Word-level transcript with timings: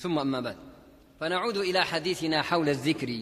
ثم 0.00 0.18
أما 0.18 0.40
بعد. 0.40 0.56
فنعود 1.20 1.56
إلى 1.56 1.84
حديثنا 1.84 2.42
حول 2.42 2.68
الذكر 2.68 3.20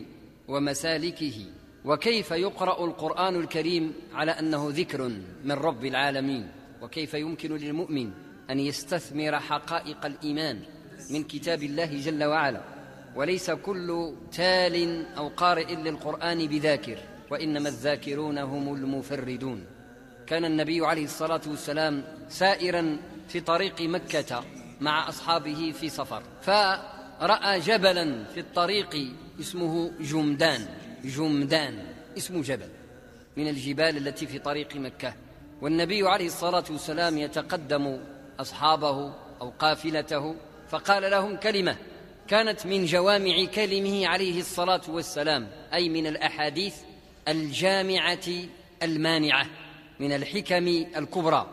ومسالكه 0.48 1.46
وكيف 1.84 2.30
يقرأ 2.30 2.84
القرآن 2.84 3.36
الكريم 3.36 3.92
على 4.14 4.30
أنه 4.32 4.68
ذكر 4.70 5.10
من 5.44 5.52
رب 5.52 5.84
العالمين 5.84 6.48
وكيف 6.82 7.14
يمكن 7.14 7.56
للمؤمن 7.56 8.10
أن 8.50 8.60
يستثمر 8.60 9.38
حقائق 9.38 10.06
الإيمان 10.06 10.62
من 11.10 11.24
كتاب 11.24 11.62
الله 11.62 12.00
جل 12.00 12.24
وعلا. 12.24 12.60
وليس 13.16 13.50
كل 13.50 14.12
تال 14.32 15.06
أو 15.16 15.28
قارئ 15.28 15.74
للقرآن 15.74 16.46
بذاكر 16.46 16.98
وإنما 17.30 17.68
الذاكرون 17.68 18.38
هم 18.38 18.74
المفردون. 18.74 19.64
كان 20.26 20.44
النبي 20.44 20.86
عليه 20.86 21.04
الصلاة 21.04 21.40
والسلام 21.46 22.04
سائرا 22.28 22.98
في 23.28 23.40
طريق 23.40 23.82
مكة 23.82 24.44
مع 24.80 25.08
أصحابه 25.08 25.74
في 25.80 25.88
سفر. 25.88 26.22
فرأى 26.42 27.60
جبلا 27.60 28.24
في 28.24 28.40
الطريق 28.40 28.96
اسمه 29.40 29.92
جمدان. 30.00 30.68
جمدان 31.04 31.86
اسم 32.18 32.42
جبل 32.42 32.68
من 33.36 33.48
الجبال 33.48 33.96
التي 33.96 34.26
في 34.26 34.38
طريق 34.38 34.76
مكة. 34.76 35.14
والنبي 35.62 36.08
عليه 36.08 36.26
الصلاة 36.26 36.64
والسلام 36.70 37.18
يتقدم 37.18 38.00
أصحابه 38.40 39.14
أو 39.40 39.50
قافلته 39.58 40.36
فقال 40.68 41.10
لهم 41.10 41.36
كلمة 41.36 41.76
كانت 42.28 42.66
من 42.66 42.84
جوامع 42.84 43.44
كلمه 43.44 44.06
عليه 44.06 44.40
الصلاة 44.40 44.80
والسلام 44.88 45.48
أي 45.74 45.88
من 45.88 46.06
الأحاديث 46.06 46.74
الجامعة 47.28 48.28
المانعة 48.82 49.46
من 50.00 50.12
الحكم 50.12 50.66
الكبرى. 50.96 51.46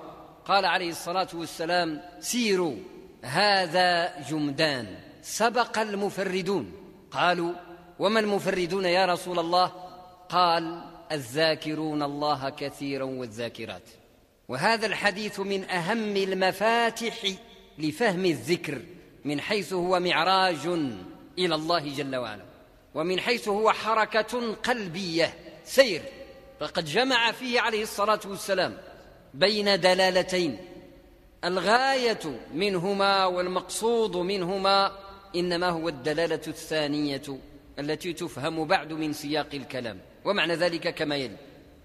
قال 0.46 0.66
عليه 0.66 0.90
الصلاة 0.90 1.28
والسلام 1.34 2.02
سيروا 2.20 2.76
هذا 3.26 4.22
جمدان 4.30 4.96
سبق 5.22 5.80
المفردون. 5.80 6.72
قالوا 7.12 7.54
وما 8.00 8.20
المفردون 8.20 8.86
يا 8.86 9.06
رسول 9.06 9.40
الله؟ 9.40 9.72
قال 10.30 10.82
الذاكرون 11.12 12.04
الله 12.04 12.50
كثيرا 12.50 13.04
والذاكرات. 13.04 13.90
وهذا 14.48 14.86
الحديث 14.86 15.40
من 15.40 15.70
أهم 15.70 16.18
المفاتح 16.18 17.32
لفهم 17.78 18.26
الذكر 18.26 18.82
من 19.26 19.42
حيث 19.42 19.74
هو 19.74 20.00
معراج 20.00 20.66
إلى 21.40 21.56
الله 21.56 21.96
جل 21.96 22.16
وعلا. 22.16 22.46
ومن 22.96 23.20
حيث 23.20 23.48
هو 23.48 23.72
حركة 23.72 24.54
قلبية 24.54 25.34
سير. 25.66 26.02
فقد 26.60 26.86
جمع 26.86 27.32
فيه 27.32 27.60
عليه 27.62 27.84
الصلاة 27.84 28.20
والسلام 28.26 28.78
بين 29.34 29.80
دلالتين. 29.80 30.58
الغاية 31.46 32.40
منهما 32.54 33.26
والمقصود 33.26 34.18
منهما 34.18 34.92
إنما 35.36 35.70
هو 35.70 35.90
الدلالة 35.90 36.42
الثانية 36.48 37.22
التي 37.80 38.14
تفهم 38.14 38.68
بعد 38.68 38.94
من 38.94 39.14
سياق 39.14 39.48
الكلام. 39.54 40.00
ومعنى 40.26 40.56
ذلك 40.56 40.96
كما 40.96 41.16
يلي 41.16 41.38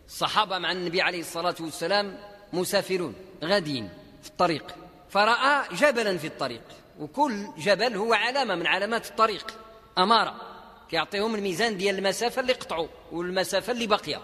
الصحابة 0.06 0.58
مع 0.58 0.72
النبي 0.72 1.02
عليه 1.02 1.20
الصلاة 1.20 1.54
والسلام 1.60 2.18
مسافرون 2.52 3.14
غاديين 3.44 3.88
في 4.22 4.28
الطريق 4.28 4.74
فرأى 5.08 5.64
جبلا 5.76 6.18
في 6.18 6.26
الطريق 6.26 6.62
وكل 7.00 7.46
جبل 7.58 7.96
هو 7.96 8.12
علامة 8.12 8.54
من 8.54 8.66
علامات 8.66 9.10
الطريق 9.10 9.58
أمارة 9.98 10.34
كيعطيهم 10.90 11.34
الميزان 11.34 11.76
ديال 11.76 11.98
المسافة 11.98 12.40
اللي 12.42 12.52
قطعوا 12.52 12.88
والمسافة 13.12 13.72
اللي 13.72 13.86
باقية. 13.86 14.20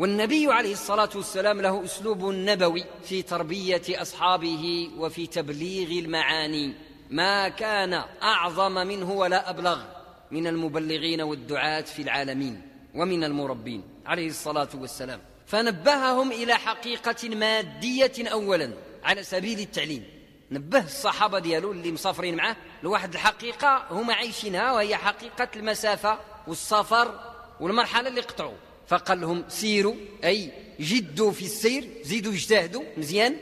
والنبي 0.00 0.52
عليه 0.52 0.72
الصلاة 0.72 1.08
والسلام 1.14 1.60
له 1.60 1.84
أسلوب 1.84 2.24
نبوي 2.24 2.84
في 3.04 3.22
تربية 3.22 3.82
أصحابه 3.88 4.90
وفي 4.96 5.26
تبليغ 5.26 6.04
المعاني. 6.04 6.74
ما 7.10 7.48
كان 7.48 8.02
أعظم 8.22 8.72
منه 8.72 9.12
ولا 9.12 9.50
أبلغ 9.50 9.82
من 10.30 10.46
المبلغين 10.46 11.20
والدعاة 11.20 11.80
في 11.80 12.02
العالمين 12.02 12.62
ومن 12.94 13.24
المربين 13.24 13.82
عليه 14.06 14.28
الصلاة 14.28 14.68
والسلام. 14.74 15.20
فنبههم 15.46 16.32
إلى 16.32 16.54
حقيقة 16.54 17.28
مادية 17.28 18.28
أولا 18.32 18.72
على 19.04 19.22
سبيل 19.22 19.58
التعليم. 19.58 20.04
نبه 20.50 20.84
الصحابة 20.84 21.38
ديالو 21.38 21.72
اللي 21.72 21.92
مسافرين 21.92 22.36
معاه 22.36 22.56
لواحد 22.82 23.12
الحقيقة 23.12 23.86
هما 23.90 24.14
عايشينها 24.14 24.72
وهي 24.72 24.96
حقيقة 24.96 25.48
المسافة 25.56 26.18
والسفر 26.46 27.20
والمرحلة 27.60 28.08
اللي 28.08 28.20
قطعوا. 28.20 28.69
فقال 28.90 29.20
لهم 29.20 29.44
سيروا 29.48 29.94
أي 30.24 30.52
جدوا 30.80 31.32
في 31.32 31.44
السير 31.44 31.84
زيدوا 32.02 32.32
اجتهدوا 32.32 32.82
مزيان 32.96 33.36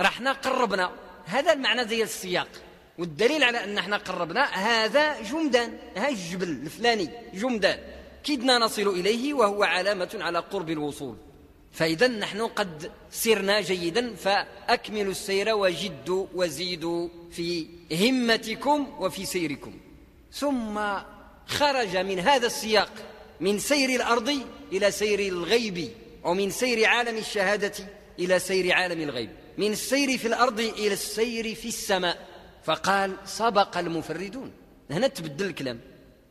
رحنا 0.00 0.32
قربنا. 0.32 0.92
هذا 1.24 1.52
المعنى 1.52 1.84
ديال 1.84 2.02
السياق. 2.02 2.48
والدليل 2.98 3.44
على 3.44 3.64
أن 3.64 3.78
إحنا 3.78 3.96
قربنا 3.96 4.44
هذا 4.44 5.22
جمدان 5.22 5.78
هذا 5.94 6.08
الجبل 6.08 6.48
الفلاني 6.48 7.08
جمدان. 7.34 7.78
كدنا 8.24 8.58
نصل 8.58 8.88
إليه 8.88 9.34
وهو 9.34 9.62
علامة 9.62 10.18
على 10.20 10.38
قرب 10.38 10.70
الوصول. 10.70 11.16
فإذا 11.72 12.08
نحن 12.08 12.40
قد 12.40 12.92
سرنا 13.10 13.60
جيدا 13.60 14.14
فأكملوا 14.14 15.10
السير 15.10 15.54
وجدوا 15.54 16.26
وزيدوا 16.34 17.08
في 17.30 17.66
همتكم 17.92 18.96
وفي 19.00 19.26
سيركم. 19.26 19.74
ثم 20.32 20.80
خرج 21.46 21.96
من 21.96 22.18
هذا 22.18 22.46
السياق 22.46 22.92
من 23.42 23.58
سير 23.58 23.88
الأرض 23.90 24.38
إلى 24.72 24.90
سير 24.90 25.20
الغيب 25.20 25.92
ومن 26.24 26.50
سير 26.50 26.88
عالم 26.88 27.16
الشهادة 27.16 27.72
إلى 28.18 28.38
سير 28.38 28.72
عالم 28.74 29.00
الغيب. 29.00 29.30
من 29.58 29.72
السير 29.72 30.18
في 30.18 30.28
الأرض 30.28 30.60
إلى 30.60 30.92
السير 30.92 31.54
في 31.54 31.68
السماء. 31.68 32.28
فقال 32.64 33.16
سبق 33.24 33.78
المفردون. 33.78 34.52
هنا 34.90 35.06
تبدل 35.06 35.46
الكلام. 35.46 35.80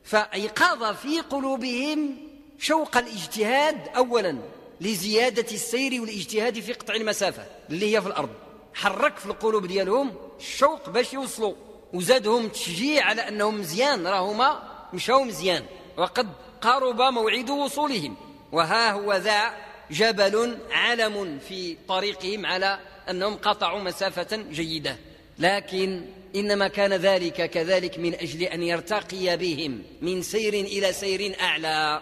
فأيقظ 0.03 0.95
في 0.95 1.19
قلوبهم 1.19 2.17
شوق 2.59 2.97
الاجتهاد 2.97 3.88
أولا 3.95 4.38
لزيادة 4.81 5.51
السير 5.51 6.01
والاجتهاد 6.01 6.59
في 6.59 6.73
قطع 6.73 6.95
المسافة 6.95 7.45
اللي 7.69 7.95
هي 7.95 8.01
في 8.01 8.07
الأرض. 8.07 8.29
حرك 8.73 9.17
في 9.17 9.25
القلوب 9.25 9.66
ديالهم 9.66 10.16
الشوق 10.39 10.89
باش 10.89 11.13
يوصلوا 11.13 11.53
وزادهم 11.94 12.47
تشجيع 12.47 13.05
على 13.05 13.27
أنهم 13.27 13.59
مزيان 13.59 14.07
راهما 14.07 14.63
مشاو 14.94 15.23
مزيان. 15.23 15.66
وقد 15.97 16.27
قرب 16.61 17.01
موعد 17.01 17.49
وصولهم. 17.49 18.16
وها 18.51 18.91
هو 18.91 19.13
ذا 19.13 19.53
جبل 19.91 20.57
علم 20.72 21.39
في 21.47 21.77
طريقهم 21.88 22.45
على 22.45 22.79
أنهم 23.09 23.35
قطعوا 23.35 23.79
مسافة 23.79 24.38
جيدة. 24.51 24.97
لكن 25.39 26.05
إنما 26.35 26.67
كان 26.67 26.94
ذلك 26.94 27.50
كذلك 27.50 28.00
من 28.00 28.13
أجل 28.13 28.44
أن 28.44 28.63
يرتقي 28.63 29.38
بهم 29.38 29.83
من 30.01 30.21
سير 30.21 30.53
إلى 30.53 30.94
سير 30.94 31.35
أعلى. 31.41 32.01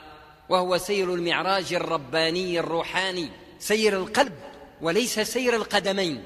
وهو 0.49 0.77
سير 0.77 1.13
المعراج 1.13 1.73
الرباني 1.73 2.59
الروحاني 2.59 3.29
سير 3.59 3.97
القلب 3.97 4.33
وليس 4.81 5.19
سير 5.19 5.55
القدمين. 5.55 6.23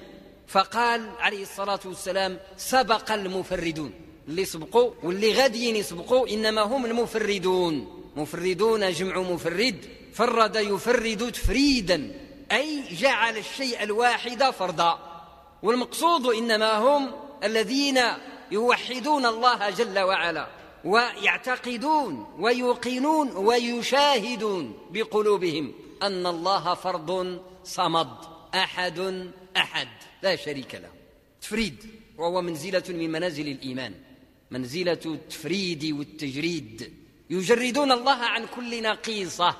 فقال 0.47 1.09
عليه 1.19 1.41
الصلاة 1.41 1.79
والسلام 1.85 2.39
سبق 2.57 3.11
المفردون. 3.11 3.93
اللي 4.27 4.45
سبقوا 4.45 4.91
واللي 5.03 5.33
غاديين 5.33 5.75
يسبقوا 5.75 6.27
إنما 6.27 6.61
هم 6.61 6.85
المفردون. 6.85 8.02
مفردون 8.15 8.91
جمع 8.91 9.19
مفرد 9.19 9.85
فرد 10.13 10.55
يفرد 10.55 11.31
تفريدا 11.31 12.11
أي 12.51 12.83
جعل 12.91 13.37
الشيء 13.37 13.83
الواحد 13.83 14.43
فردا 14.43 14.97
والمقصود 15.63 16.25
إنما 16.27 16.77
هم 16.77 17.11
الذين 17.43 17.99
يوحدون 18.51 19.25
الله 19.25 19.69
جل 19.69 19.99
وعلا 19.99 20.47
ويعتقدون 20.85 22.27
ويوقنون 22.39 23.31
ويشاهدون 23.31 24.77
بقلوبهم 24.91 25.73
أن 26.03 26.25
الله 26.25 26.73
فرد 26.73 27.41
صمد 27.63 28.17
أحد 28.55 29.29
أحد 29.57 29.87
لا 30.23 30.35
شريك 30.35 30.75
له. 30.75 30.89
تفريد 31.41 31.85
وهو 32.17 32.41
منزلة 32.41 32.83
من 32.89 33.11
منازل 33.11 33.47
الإيمان 33.47 33.93
منزلة 34.51 34.99
التفريد 35.05 35.85
والتجريد. 35.85 36.93
يجردون 37.33 37.91
الله 37.91 38.19
عن 38.33 38.45
كل 38.55 38.83
نقيصة 38.83 39.55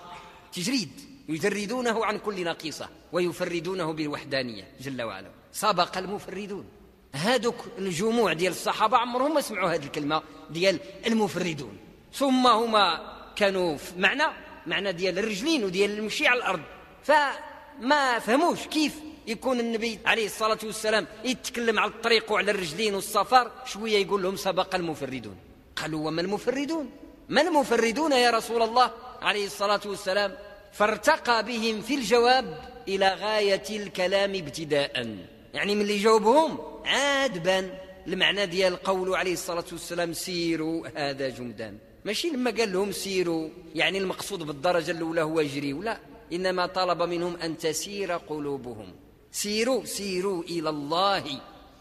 تجريد. 0.54 0.90
يجردونه 1.30 2.06
عن 2.06 2.18
كل 2.18 2.44
نقيصة 2.44 2.90
ويفردونه 3.12 3.94
بالوحدانية 3.94 4.66
جل 4.82 5.02
وعلا. 5.02 5.32
سبق 5.52 5.98
المفردون. 5.98 6.66
هادوك 7.14 7.56
الجموع 7.78 8.34
ديال 8.34 8.52
الصحابة 8.52 8.98
عمرهم 8.98 9.34
ما 9.34 9.42
سمعوا 9.42 9.70
هذه 9.76 9.86
الكلمة 9.86 10.22
ديال 10.50 10.80
المفردون. 11.08 11.78
ثم 12.14 12.48
هما 12.48 13.14
كانوا 13.36 13.78
في 13.78 14.00
معنى 14.00 14.24
معنى 14.68 14.92
ديال 14.92 15.20
الرجلين 15.20 15.64
وديال 15.64 15.92
المشي 16.00 16.28
على 16.28 16.38
الأرض. 16.38 16.62
فما 17.04 18.20
فهموش 18.20 18.60
كيف 18.68 18.94
يكون 19.28 19.60
النبي 19.60 20.00
عليه 20.06 20.26
الصلاة 20.26 20.60
والسلام 20.64 21.08
يتكلم 21.24 21.80
على 21.80 21.92
الطريق 21.92 22.32
وعلى 22.32 22.52
الرجلين 22.52 22.96
والسفر 22.96 23.52
شوية 23.66 23.98
يقول 23.98 24.24
لهم 24.24 24.36
سبق 24.36 24.76
المفردون. 24.76 25.38
قالوا 25.76 26.08
وما 26.08 26.22
المفردون؟ 26.22 26.90
ما 27.30 27.42
المفردون 27.42 28.12
يا 28.12 28.32
رسول 28.32 28.62
الله 28.62 28.92
عليه 29.22 29.46
الصلاة 29.46 29.82
والسلام؟ 29.86 30.36
فارتقى 30.72 31.44
بهم 31.44 31.82
في 31.82 31.96
الجواب 31.96 32.58
إلى 32.88 33.08
غاية 33.14 33.64
الكلام 33.70 34.36
ابتداء. 34.36 35.18
يعني 35.54 35.76
من 35.76 35.82
اللي 35.82 35.98
جاوبهم 35.98 36.58
عاد 36.86 37.44
بان 37.44 37.74
المعنى 38.08 38.46
ديال 38.46 38.84
قوله 38.84 39.18
عليه 39.18 39.34
الصلاة 39.34 39.66
والسلام 39.72 40.14
سيروا 40.14 40.88
هذا 40.96 41.30
جمدان 41.30 41.78
ماشي 42.06 42.30
لما 42.30 42.52
قال 42.52 42.74
لهم 42.74 42.92
سيروا 42.92 43.50
يعني 43.76 43.98
المقصود 43.98 44.44
بالدرجة 44.44 44.92
الأولى 44.92 45.22
هو 45.22 45.40
يجريوا 45.40 45.84
لا. 45.84 45.98
إنما 46.34 46.66
طلب 46.66 47.02
منهم 47.02 47.36
أن 47.36 47.58
تسير 47.58 48.12
قلوبهم. 48.12 48.96
سيروا 49.32 49.86
سيروا 49.86 50.44
إلى 50.44 50.70
الله. 50.70 51.24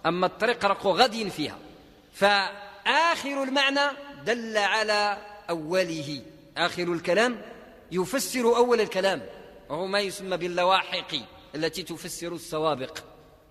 أما 0.06 0.26
الطريق 0.26 0.64
رقوا 0.64 0.92
غد 0.92 1.28
فيها. 1.28 1.58
فآخر 2.12 3.42
المعنى 3.42 3.96
دل 4.26 4.56
على 4.56 5.18
أوله. 5.50 6.22
آخر 6.56 6.92
الكلام 6.92 7.40
يفسر 7.92 8.56
أول 8.56 8.80
الكلام 8.80 9.22
وهو 9.68 9.86
ما 9.86 10.00
يسمى 10.00 10.36
باللواحق 10.36 11.14
التي 11.54 11.82
تفسر 11.82 12.32
السوابق. 12.32 12.98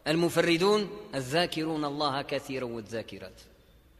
المفردون 0.07 0.89
الذاكرون 1.15 1.85
الله 1.85 2.21
كثيرا 2.21 2.65
والذاكرات. 2.65 3.41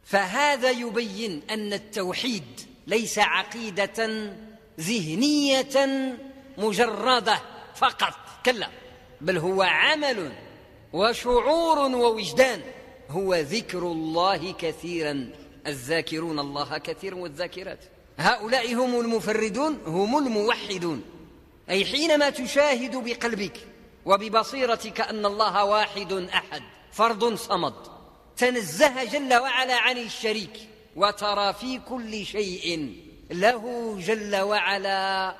فهذا 0.04 0.70
يبين 0.70 1.42
أن 1.50 1.72
التوحيد 1.72 2.60
ليس 2.86 3.18
عقيدة 3.18 4.30
ذهنية 4.80 6.16
مجردة 6.58 7.40
فقط 7.74 8.14
كلا 8.46 8.68
بل 9.20 9.38
هو 9.38 9.62
عمل 9.62 10.32
وشعور 10.92 11.78
ووجدان. 11.78 12.60
هو 13.10 13.34
ذكر 13.34 13.78
الله 13.78 14.52
كثيرا 14.52 15.30
الذاكرون 15.66 16.38
الله 16.38 16.78
كثيرا 16.78 17.14
والذاكرات. 17.14 17.84
هؤلاء 18.18 18.74
هم 18.74 19.00
المفردون 19.00 19.78
هم 19.86 20.18
الموحدون. 20.18 21.04
أي 21.70 21.84
حينما 21.84 22.30
تشاهد 22.30 22.96
بقلبك 22.96 23.68
وببصيرتك 24.04 25.00
أن 25.00 25.26
الله 25.26 25.64
واحد 25.64 26.12
أحد 26.12 26.62
فرد 26.92 27.34
صمد 27.34 27.74
تنزه 28.36 29.04
جل 29.04 29.34
وعلا 29.34 29.74
عن 29.74 29.98
الشريك 29.98 30.68
وترى 30.96 31.52
في 31.52 31.78
كل 31.78 32.26
شيء 32.26 32.96
له 33.30 33.96
جل 34.00 34.36
وعلا 34.36 35.34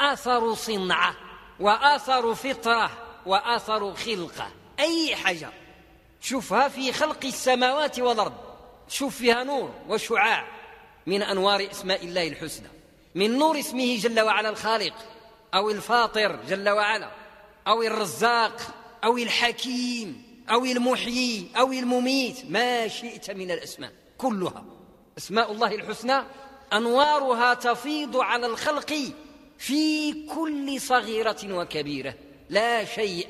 آثر 0.00 0.54
صنعة 0.54 1.14
وآثر 1.60 2.34
فطرة 2.34 2.90
وآثر 3.26 3.94
خلقة. 3.94 4.48
أي 4.80 5.16
حاجة. 5.16 5.50
شوفها 6.20 6.68
في 6.68 6.92
خلق 6.92 7.24
السماوات 7.24 7.98
والأرض. 8.00 8.32
شوف 8.88 9.16
فيها 9.16 9.44
نور 9.44 9.70
وشعاع 9.88 10.46
من 11.06 11.22
أنوار 11.22 11.68
إسماء 11.70 12.04
الله 12.04 12.28
الحسنى 12.28 12.68
من 13.14 13.38
نور 13.38 13.58
اسمه 13.58 13.96
جل 13.96 14.20
وعلا 14.20 14.48
الخالق 14.48 14.94
أو 15.54 15.70
الفاطر 15.70 16.40
جل 16.48 16.68
وعلا 16.68 17.10
أو 17.66 17.82
الرزاق 17.82 18.60
أو 19.04 19.18
الحكيم 19.18 20.22
أو 20.50 20.64
المحيي 20.64 21.50
أو 21.58 21.72
المميت 21.72 22.50
ما 22.50 22.88
شئت 22.88 23.30
من 23.30 23.50
الأسماء 23.50 23.92
كلها. 24.18 24.64
أسماء 25.18 25.52
الله 25.52 25.74
الحسنى 25.74 26.22
أنوارها 26.72 27.54
تفيض 27.54 28.16
على 28.16 28.46
الخلق 28.46 28.94
في 29.58 30.12
كل 30.26 30.80
صغيرة 30.80 31.38
وكبيرة 31.44 32.14
لا 32.50 32.84
شيء 32.84 33.28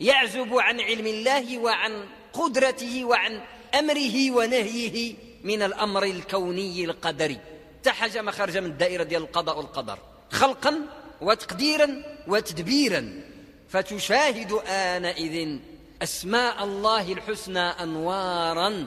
يعزب 0.00 0.54
عن 0.54 0.80
علم 0.80 1.06
الله 1.06 1.58
وعن 1.58 2.08
قدرته 2.32 3.04
وعن 3.04 3.42
أمره 3.74 4.30
ونهيه 4.30 5.14
من 5.44 5.62
الأمر 5.62 6.02
الكوني 6.02 6.84
القدري. 6.84 7.38
تحج 7.82 8.18
مخرج 8.18 8.56
من 8.58 8.66
الدائرة 8.66 9.02
ديال 9.02 9.22
القضاء 9.22 9.58
والقدر. 9.58 9.98
خلقا 10.30 10.80
وتقديرا 11.20 12.02
وتدبيرا. 12.28 13.22
فتشاهد 13.68 14.52
آنئذ 14.68 15.58
أسماء 16.02 16.64
الله 16.64 17.12
الحسنى 17.12 17.58
أنوارا. 17.58 18.86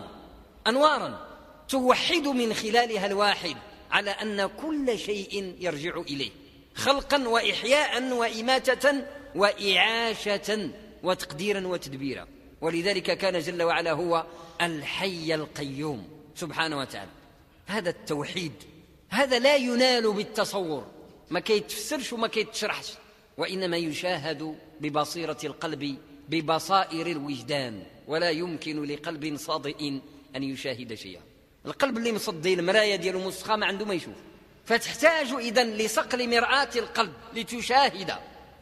أنوارا 0.68 1.28
توحد 1.70 2.28
من 2.28 2.54
خلالها 2.54 3.06
الواحد 3.06 3.56
على 3.92 4.12
أن 4.12 4.50
كل 4.62 5.00
شيء 5.00 5.56
يرجع 5.60 5.98
إليه. 5.98 6.32
خلقا 6.76 7.28
وإحياء 7.28 8.14
وإماتة 8.14 9.04
وإعاشة 9.36 10.70
وتقديرا 11.04 11.68
وتدبيرا. 11.68 12.28
ولذلك 12.62 13.18
كان 13.18 13.40
جل 13.40 13.64
وعلا 13.64 13.92
هو 13.92 14.26
الحي 14.62 15.36
القيوم 15.36 16.08
سبحانه 16.36 16.78
وتعالى. 16.78 17.12
هذا 17.68 17.90
التوحيد 17.90 18.54
هذا 19.10 19.40
لا 19.40 19.56
ينال 19.56 20.14
بالتصور. 20.14 20.88
ما 21.30 21.40
كيتفسرش 21.40 22.14
وما 22.14 22.28
كيتشرحش. 22.28 22.94
وإنما 23.38 23.78
يشاهد 23.78 24.56
ببصيرة 24.82 25.38
القلب 25.44 25.98
ببصائر 26.30 27.08
الوجدان. 27.08 27.84
ولا 28.08 28.30
يمكن 28.30 28.84
لقلب 28.84 29.38
صادئ 29.38 30.00
أن 30.36 30.44
يشاهد 30.44 30.94
شيئا. 30.94 31.22
القلب 31.66 31.98
اللي 31.98 32.12
مصدي 32.12 32.54
المراية 32.54 32.96
ديالو 32.96 33.28
مسخة 33.28 33.56
ما 33.56 33.66
عنده 33.66 33.86
ما 33.86 33.94
يشوف. 33.94 34.16
فتحتاج 34.66 35.28
إذن 35.28 35.74
لصقل 35.74 36.30
مرآة 36.30 36.70
القلب 36.76 37.14
لتشاهد. 37.34 38.14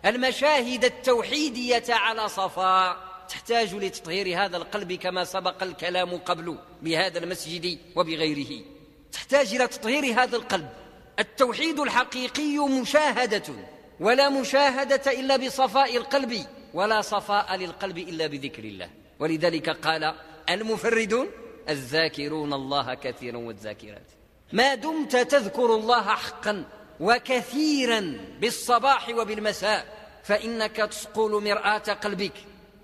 المشاهد 0.05 0.85
التوحيدية 0.85 1.83
على 1.89 2.29
صفاء 2.29 3.06
تحتاج 3.29 3.75
لتطهير 3.75 4.45
هذا 4.45 4.57
القلب 4.57 4.93
كما 4.93 5.23
سبق 5.23 5.63
الكلام 5.63 6.17
قبل 6.17 6.57
بهذا 6.81 7.19
المسجد 7.19 7.79
وبغيره. 7.95 8.65
تحتاج 9.11 9.55
إلى 9.55 9.67
تطهير 9.67 10.21
هذا 10.21 10.35
القلب. 10.35 10.69
التوحيد 11.19 11.79
الحقيقي 11.79 12.57
مشاهدة 12.57 13.43
ولا 13.99 14.29
مشاهدة 14.29 15.11
إلا 15.11 15.37
بصفاء 15.37 15.97
القلب 15.97 16.45
ولا 16.73 17.01
صفاء 17.01 17.55
للقلب 17.55 17.97
إلا 17.97 18.27
بذكر 18.27 18.63
الله. 18.63 18.89
ولذلك 19.19 19.69
قال 19.69 20.15
المفردون 20.49 21.27
الذاكرون 21.69 22.53
الله 22.53 22.93
كثيرا 22.93 23.37
والذاكرات. 23.37 24.11
ما 24.53 24.75
دمت 24.75 25.15
تذكر 25.15 25.75
الله 25.75 26.01
حقا 26.01 26.65
وكثيرا 26.99 28.17
بالصباح 28.39 29.09
وبالمساء 29.09 29.97
فإنك 30.23 30.75
تصقل 30.75 31.43
مرآة 31.43 31.77
قلبك. 31.77 32.33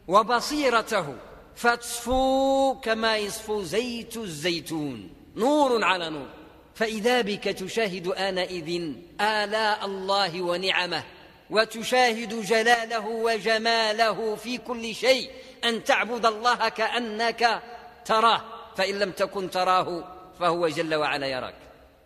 وبصيرته. 0.08 1.16
فتصفو 1.56 2.76
كما 2.82 3.18
يصفو 3.18 3.64
زيت 3.64 4.18
الزيتون. 4.18 5.10
نور 5.36 5.84
على 5.84 6.10
نور. 6.10 6.28
فإذا 6.76 7.22
بك 7.22 7.44
تشاهد 7.44 8.08
آنئذ 8.08 8.94
آلاء 9.22 9.86
الله 9.86 10.42
ونعمه 10.42 11.04
وتشاهد 11.50 12.42
جلاله 12.42 13.08
وجماله 13.08 14.36
في 14.36 14.58
كل 14.58 14.96
شيء 14.96 15.30
أن 15.64 15.84
تعبد 15.84 16.26
الله 16.26 16.70
كأنك 16.70 17.62
تراه. 18.06 18.42
فإن 18.78 19.00
لم 19.00 19.12
تكن 19.12 19.50
تراه 19.50 20.04
فهو 20.40 20.68
جل 20.68 20.96
وعلا 20.96 21.28
يراك. 21.28 21.56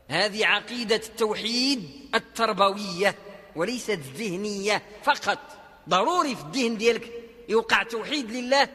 هذه 0.08 0.46
عقيدة 0.46 0.96
التوحيد 0.96 2.10
التربوية 2.16 3.16
وليست 3.56 3.90
الذهنية 3.90 4.82
فقط. 5.04 5.40
ضروري 5.90 6.36
في 6.36 6.42
الذهن 6.42 6.78
ديالك 6.78 7.17
يوقع 7.50 7.84
توحيد 7.84 8.32
لله 8.32 8.68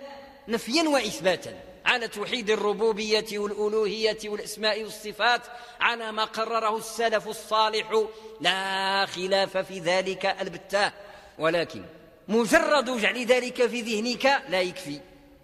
نفيا 0.49 0.89
وإثباتا 0.89 1.55
على 1.85 2.09
توحيد 2.09 2.51
الربوبية 2.51 3.39
والألوهية 3.39 4.19
والأسماء 4.25 4.83
والصفات 4.83 5.43
على 5.81 6.13
ما 6.13 6.25
قرره 6.25 6.77
السلف 6.77 7.29
الصالح. 7.29 8.05
لا 8.41 9.07
خلاف 9.07 9.57
في 9.57 9.79
ذلك 9.79 10.27
البتة. 10.27 10.93
ولكن 11.39 11.83
مجرد 12.29 13.01
جعل 13.01 13.27
ذلك 13.27 13.67
في 13.67 13.81
ذهنك 13.81 14.43
لا 14.49 14.61
يكفي 14.61 15.01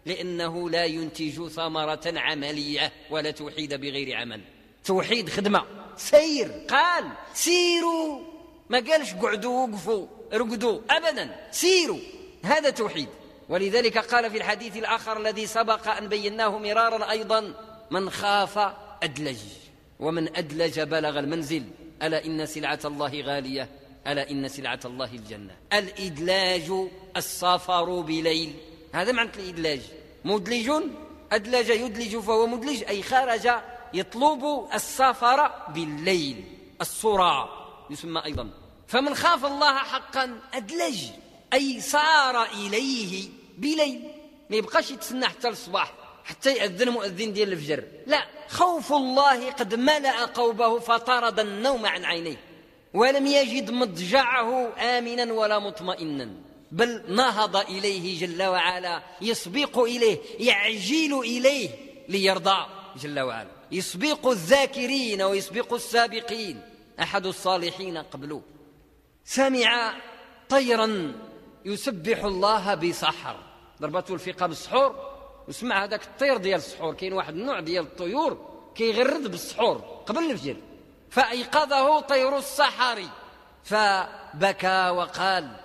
لأنه 0.07 0.71
لا 0.71 0.85
ينتج 0.85 1.49
ثمرة 1.49 2.13
عملية 2.17 2.93
ولا 3.11 3.31
توحيد 3.31 3.75
بغير 3.75 4.17
عمل. 4.17 4.41
توحيد 4.85 5.29
خدمة. 5.29 5.65
سير 5.97 6.67
قال 6.71 7.05
سيروا. 7.35 8.21
ما 8.69 8.79
قالش 8.79 9.15
قعدوا 9.15 9.67
وقفوا 9.67 10.07
رقدوا. 10.33 10.81
أبدا 10.91 11.49
سيروا. 11.51 12.18
هذا 12.45 12.71
توحيد. 12.71 13.09
ولذلك 13.49 13.99
قال 13.99 14.31
في 14.31 14.37
الحديث 14.37 14.77
الآخر 14.77 15.17
الذي 15.17 15.47
سبق 15.47 15.89
أن 15.89 16.09
بيناه 16.09 16.59
مرارا 16.59 17.11
أيضا 17.11 17.55
من 17.91 18.11
خاف 18.11 18.59
أدلج 19.03 19.39
ومن 20.01 20.37
أدلج 20.37 20.81
بلغ 20.81 21.19
المنزل. 21.19 21.65
ألا 22.03 22.25
إن 22.25 22.47
سلعة 22.47 22.81
الله 22.85 23.23
غالية 23.23 23.69
ألا 24.07 24.31
إن 24.31 24.49
سلعة 24.49 24.81
الله 24.85 25.13
الجنة. 25.13 25.57
الإدلاج 25.73 26.73
السفر 27.17 28.01
بليل. 28.01 28.55
هذا 28.93 29.13
معنى 29.13 29.31
الإدلاج. 29.37 29.81
مدلج 30.25 30.71
أدلج 31.33 31.69
يدلج 31.69 32.17
فهو 32.17 32.47
مدلج 32.47 32.85
أي 32.85 33.03
خرج 33.03 33.51
يطلب 33.95 34.69
السفر 34.75 35.51
بالليل. 35.69 36.45
الصراع 36.81 37.49
يسمى 37.91 38.25
أيضا. 38.25 38.51
فمن 38.87 39.15
خاف 39.15 39.45
الله 39.45 39.79
حقا 39.79 40.41
أدلج. 40.55 41.05
أي 41.53 41.81
سار 41.81 42.45
إليه 42.45 43.29
بليل. 43.59 44.03
ما 44.51 44.57
يبقاش 44.57 44.91
يتسنى 44.91 45.27
حتى 45.27 45.49
الصباح 45.49 45.93
حتى 46.25 46.55
يأذن 46.55 46.89
مؤذن 46.89 47.33
ديال 47.33 47.53
الفجر. 47.53 47.85
لا 48.07 48.27
خوف 48.49 48.93
الله 48.93 49.51
قد 49.51 49.75
ملأ 49.75 50.25
قوبه 50.25 50.79
فطرد 50.79 51.41
النوم 51.41 51.87
عن 51.87 52.05
عينيه 52.05 52.41
ولم 52.95 53.27
يجد 53.27 53.71
مضجعه 53.71 54.75
آمنا 54.79 55.33
ولا 55.33 55.59
مطمئنا 55.59 56.31
بل 56.73 57.15
نهض 57.15 57.57
إليه 57.57 58.21
جل 58.21 58.43
وعلا 58.43 59.03
يسبق 59.21 59.79
إليه 59.79 60.19
يعجل 60.39 61.19
إليه 61.19 61.71
ليرضى 62.09 62.67
جل 63.03 63.21
وعلا. 63.21 63.51
يسبق 63.73 64.29
الذاكرين 64.29 65.23
ويسبق 65.23 65.75
السابقين 65.75 66.61
أحد 67.01 67.27
الصالحين 67.27 67.99
قبله. 67.99 68.43
سمع 69.25 69.95
طيرا 70.49 71.15
يسبح 71.69 72.25
الله 72.25 72.75
بسحر. 72.75 73.37
ضربته 73.81 74.15
الفقه 74.15 74.47
بالسحور. 74.47 74.95
وسمع 75.49 75.85
هذاك 75.85 76.03
الطير 76.05 76.37
ديال 76.37 76.59
السحور. 76.59 76.95
كاين 76.95 77.13
واحد 77.13 77.35
النوع 77.35 77.61
ديال 77.61 77.85
الطيور 77.85 78.33
كيغرد 78.75 79.31
بالسحور 79.31 79.77
قبل 80.07 80.31
الفجر. 80.31 80.57
فأيقظه 81.11 82.01
طير 82.01 82.39
السحر. 82.39 83.03
فبكى 83.65 84.89
وقال 84.89 85.57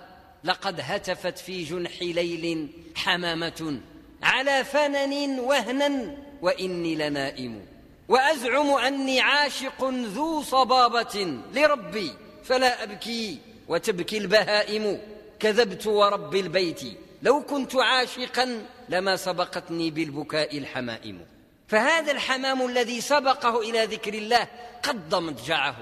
لقد 0.44 0.80
هتفت 0.82 1.38
في 1.38 1.64
جنح 1.64 2.02
ليل 2.02 2.68
حمامة 2.96 3.80
على 4.22 4.64
فنن 4.64 5.40
وهنا 5.40 6.16
وإني 6.42 6.94
لنائم. 6.94 7.66
وأزعم 8.08 8.70
أني 8.70 9.20
عاشق 9.20 9.84
ذو 9.90 10.42
صبابة 10.42 11.40
لربي. 11.54 12.12
فلا 12.44 12.82
أبكي 12.82 13.38
وتبكي 13.68 14.18
البهائم. 14.18 15.00
كذبت 15.44 15.86
ورب 15.86 16.34
البيت. 16.34 16.80
لو 17.22 17.42
كنت 17.42 17.76
عاشقا 17.76 18.66
لما 18.88 19.16
سبقتني 19.16 19.90
بالبكاء 19.90 20.58
الحمائم. 20.58 21.26
فهذا 21.68 22.12
الحمام 22.12 22.66
الذي 22.66 23.00
سبقه 23.00 23.60
إلى 23.60 23.84
ذكر 23.84 24.14
الله 24.14 24.48
قد 24.82 25.14
مضجعه 25.14 25.76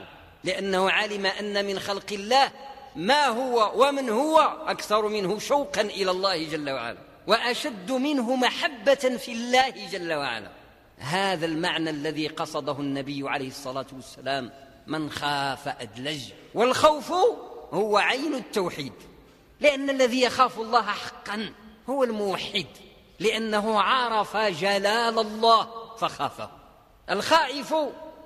لأنه 0.44 0.90
علم 0.90 1.26
أن 1.26 1.64
من 1.64 1.78
خلق 1.78 2.12
الله 2.12 2.50
ما 2.96 3.26
هو 3.26 3.72
ومن 3.86 4.10
هو 4.10 4.38
أكثر 4.66 5.08
منه 5.08 5.38
شوقا 5.38 5.80
إلى 5.80 6.10
الله 6.10 6.48
جل 6.48 6.70
وعلا. 6.70 6.98
وأشد 7.26 7.92
منه 7.92 8.36
محبة 8.36 8.94
في 8.94 9.32
الله 9.32 9.70
جل 9.92 10.12
وعلا. 10.12 10.50
هذا 10.98 11.46
المعنى 11.46 11.90
الذي 11.90 12.28
قصده 12.28 12.80
النبي 12.80 13.28
عليه 13.28 13.48
الصلاة 13.48 13.86
والسلام 13.92 14.50
من 14.86 15.10
خاف 15.10 15.68
أدلج 15.68 16.22
والخوف 16.54 17.12
هو 17.72 17.96
عين 17.98 18.34
التوحيد. 18.34 18.92
لأن 19.62 19.90
الذي 19.90 20.22
يخاف 20.22 20.58
الله 20.60 20.82
حقا 20.82 21.52
هو 21.90 22.04
الموحد 22.04 22.66
لأنه 23.20 23.80
عرف 23.80 24.36
جلال 24.36 25.18
الله 25.18 25.68
فخافه. 25.96 26.50
الخائف 27.10 27.74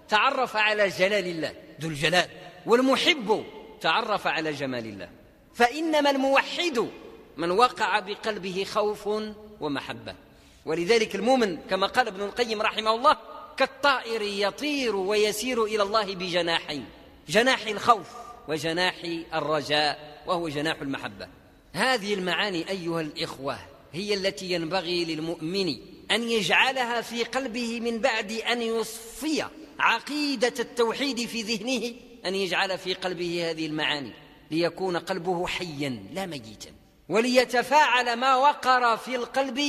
تعرف 0.08 0.56
على 0.56 0.88
جلال 0.88 1.26
الله 1.26 1.54
ذو 1.80 1.88
الجلال 1.88 2.28
والمحب 2.66 3.44
تعرف 3.80 4.26
على 4.26 4.52
جمال 4.52 4.86
الله. 4.86 5.08
فإنما 5.54 6.10
الموحد 6.10 6.88
من 7.36 7.50
وقع 7.50 7.98
بقلبه 7.98 8.64
خوف 8.64 9.08
ومحبة. 9.60 10.14
ولذلك 10.66 11.14
المؤمن 11.14 11.56
كما 11.56 11.86
قال 11.86 12.06
ابن 12.06 12.22
القيم 12.22 12.62
رحمه 12.62 12.94
الله 12.94 13.16
كالطائر 13.56 14.22
يطير 14.22 14.96
ويسير 14.96 15.64
إلى 15.64 15.82
الله 15.82 16.14
بجناحين 16.14 16.84
جناح 17.28 17.66
الخوف 17.66 18.08
وجناح 18.48 18.94
الرجاء 19.34 20.15
وهو 20.28 20.48
جناح 20.48 20.80
المحبة. 20.80 21.28
هذه 21.72 22.14
المعاني 22.14 22.70
أيها 22.70 23.00
الإخوة 23.00 23.58
هي 23.92 24.14
التي 24.14 24.52
ينبغي 24.52 25.04
للمؤمن 25.04 25.76
أن 26.10 26.30
يجعلها 26.30 27.00
في 27.00 27.24
قلبه 27.24 27.80
من 27.80 27.98
بعد 27.98 28.32
أن 28.32 28.62
يصفي 28.62 29.44
عقيدة 29.78 30.54
التوحيد 30.58 31.26
في 31.26 31.42
ذهنه 31.42 31.94
أن 32.26 32.34
يجعل 32.34 32.78
في 32.78 32.94
قلبه 32.94 33.50
هذه 33.50 33.66
المعاني 33.66 34.12
ليكون 34.50 34.96
قلبه 34.96 35.46
حيا 35.46 36.02
لا 36.12 36.26
ميتا. 36.26 36.70
وليتفاعل 37.08 38.16
ما 38.16 38.36
وقر 38.36 38.96
في 38.96 39.16
القلب 39.16 39.60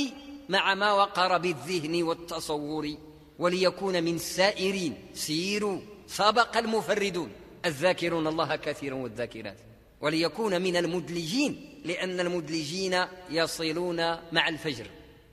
مع 0.48 0.74
ما 0.74 0.92
وقر 0.92 1.38
بالذهن 1.38 2.02
والتصور 2.02 2.96
وليكون 3.38 4.02
من 4.02 4.14
السائرين 4.14 4.94
سيروا 5.14 5.80
سبق 6.06 6.56
المفردون. 6.56 7.30
الذاكرون 7.64 8.26
الله 8.26 8.56
كثيرا 8.56 8.94
والذاكرات. 8.94 9.67
وليكون 10.00 10.62
من 10.62 10.76
المدلجين 10.76 11.82
لأن 11.84 12.20
المدلجين 12.20 13.04
يصلون 13.30 13.96
مع 14.32 14.48
الفجر 14.48 14.86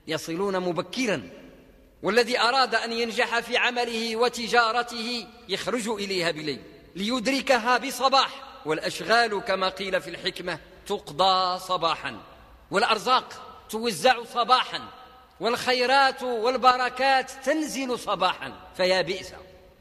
يصلون 0.06 0.60
مبكرا. 0.60 1.30
والذي 2.02 2.40
أراد 2.40 2.74
أن 2.74 2.92
ينجح 2.92 3.40
في 3.40 3.56
عمله 3.56 4.16
وتجارته 4.16 5.26
يخرج 5.48 5.88
إليها 5.88 6.30
بليل 6.30 6.62
ليدركها 6.94 7.78
بصباح. 7.78 8.42
والأشغال 8.66 9.40
كما 9.40 9.68
قيل 9.68 10.00
في 10.00 10.10
الحكمة 10.10 10.58
تقضى 10.86 11.58
صباحا 11.58 12.20
والأرزاق 12.70 13.42
توزع 13.70 14.24
صباحا 14.24 14.80
والخيرات 15.40 16.22
والبركات 16.22 17.30
تنزل 17.30 17.98
صباحا. 17.98 18.52
فيا 18.76 19.02
بئس 19.02 19.32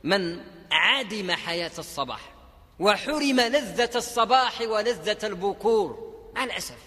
من 0.03 0.43
عدم 0.71 1.31
حياة 1.31 1.71
الصباح. 1.77 2.34
وحرم 2.79 3.39
لذة 3.39 3.89
الصباح 3.95 4.61
ولذة 4.61 5.17
البكور. 5.23 6.15
مع 6.35 6.43
الأسف. 6.43 6.77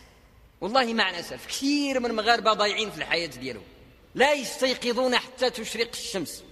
والله 0.61 0.95
مع 0.95 1.11
الأسف. 1.11 1.47
كثير 1.47 2.00
من 2.00 2.07
المغاربة 2.07 2.52
ضايعين 2.52 2.90
في 2.90 2.99
الحياة 2.99 3.26
ديالهم. 3.26 3.62
لا 4.14 4.33
يستيقظون 4.33 5.16
حتى 5.16 5.50
تشرق 5.50 5.88
الشمس. 5.92 6.45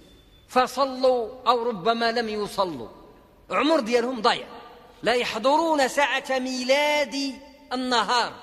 فصلوا 0.47 1.29
أو 1.47 1.63
ربما 1.63 2.11
لم 2.11 2.29
يصلوا. 2.29 2.87
عمر 3.51 3.79
ديالهم 3.79 4.21
ضايع. 4.21 4.47
لا 5.03 5.13
يحضرون 5.13 5.87
ساعة 5.87 6.39
ميلاد 6.39 7.15
النهار. 7.73 8.33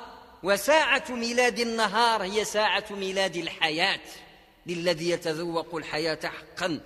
وساعة 0.43 1.05
ميلاد 1.11 1.59
النهار 1.59 2.23
هي 2.23 2.45
ساعة 2.45 2.85
ميلاد 2.91 3.37
الحياة. 3.37 4.01
للذي 4.67 5.11
يتذوق 5.11 5.75
الحياة 5.75 6.19
حقا. 6.25 6.81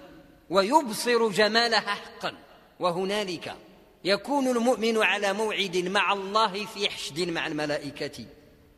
ويبصر 0.50 1.29
جمالها 1.29 1.81
حقا. 1.81 2.35
وهنالك 2.81 3.57
يكون 4.05 4.49
المؤمن 4.49 4.99
على 5.02 5.33
موعد 5.33 5.76
مع 5.76 6.12
الله 6.12 6.67
في 6.67 6.90
حشد 6.90 7.21
مع 7.21 7.47
الملائكة. 7.47 8.25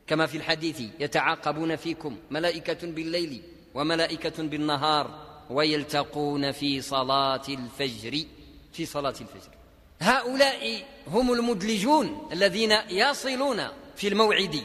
كما 0.06 0.26
في 0.26 0.36
الحديث 0.36 0.80
يتعاقبون 1.00 1.76
فيكم 1.76 2.16
ملائكة 2.30 2.86
بالليل 2.86 3.42
وملائكة 3.74 4.42
بالنهار 4.42 5.26
ويلتقون 5.50 6.52
في 6.52 6.80
صلاة 6.80 7.42
الفجر. 7.48 8.24
في 8.72 8.86
صلاة 8.86 9.14
الفجر. 9.20 9.50
هؤلاء 10.00 10.82
هم 11.06 11.32
المدلجون 11.32 12.28
الذين 12.32 12.72
يصلون 12.90 13.68
في 13.96 14.08
الموعد 14.08 14.64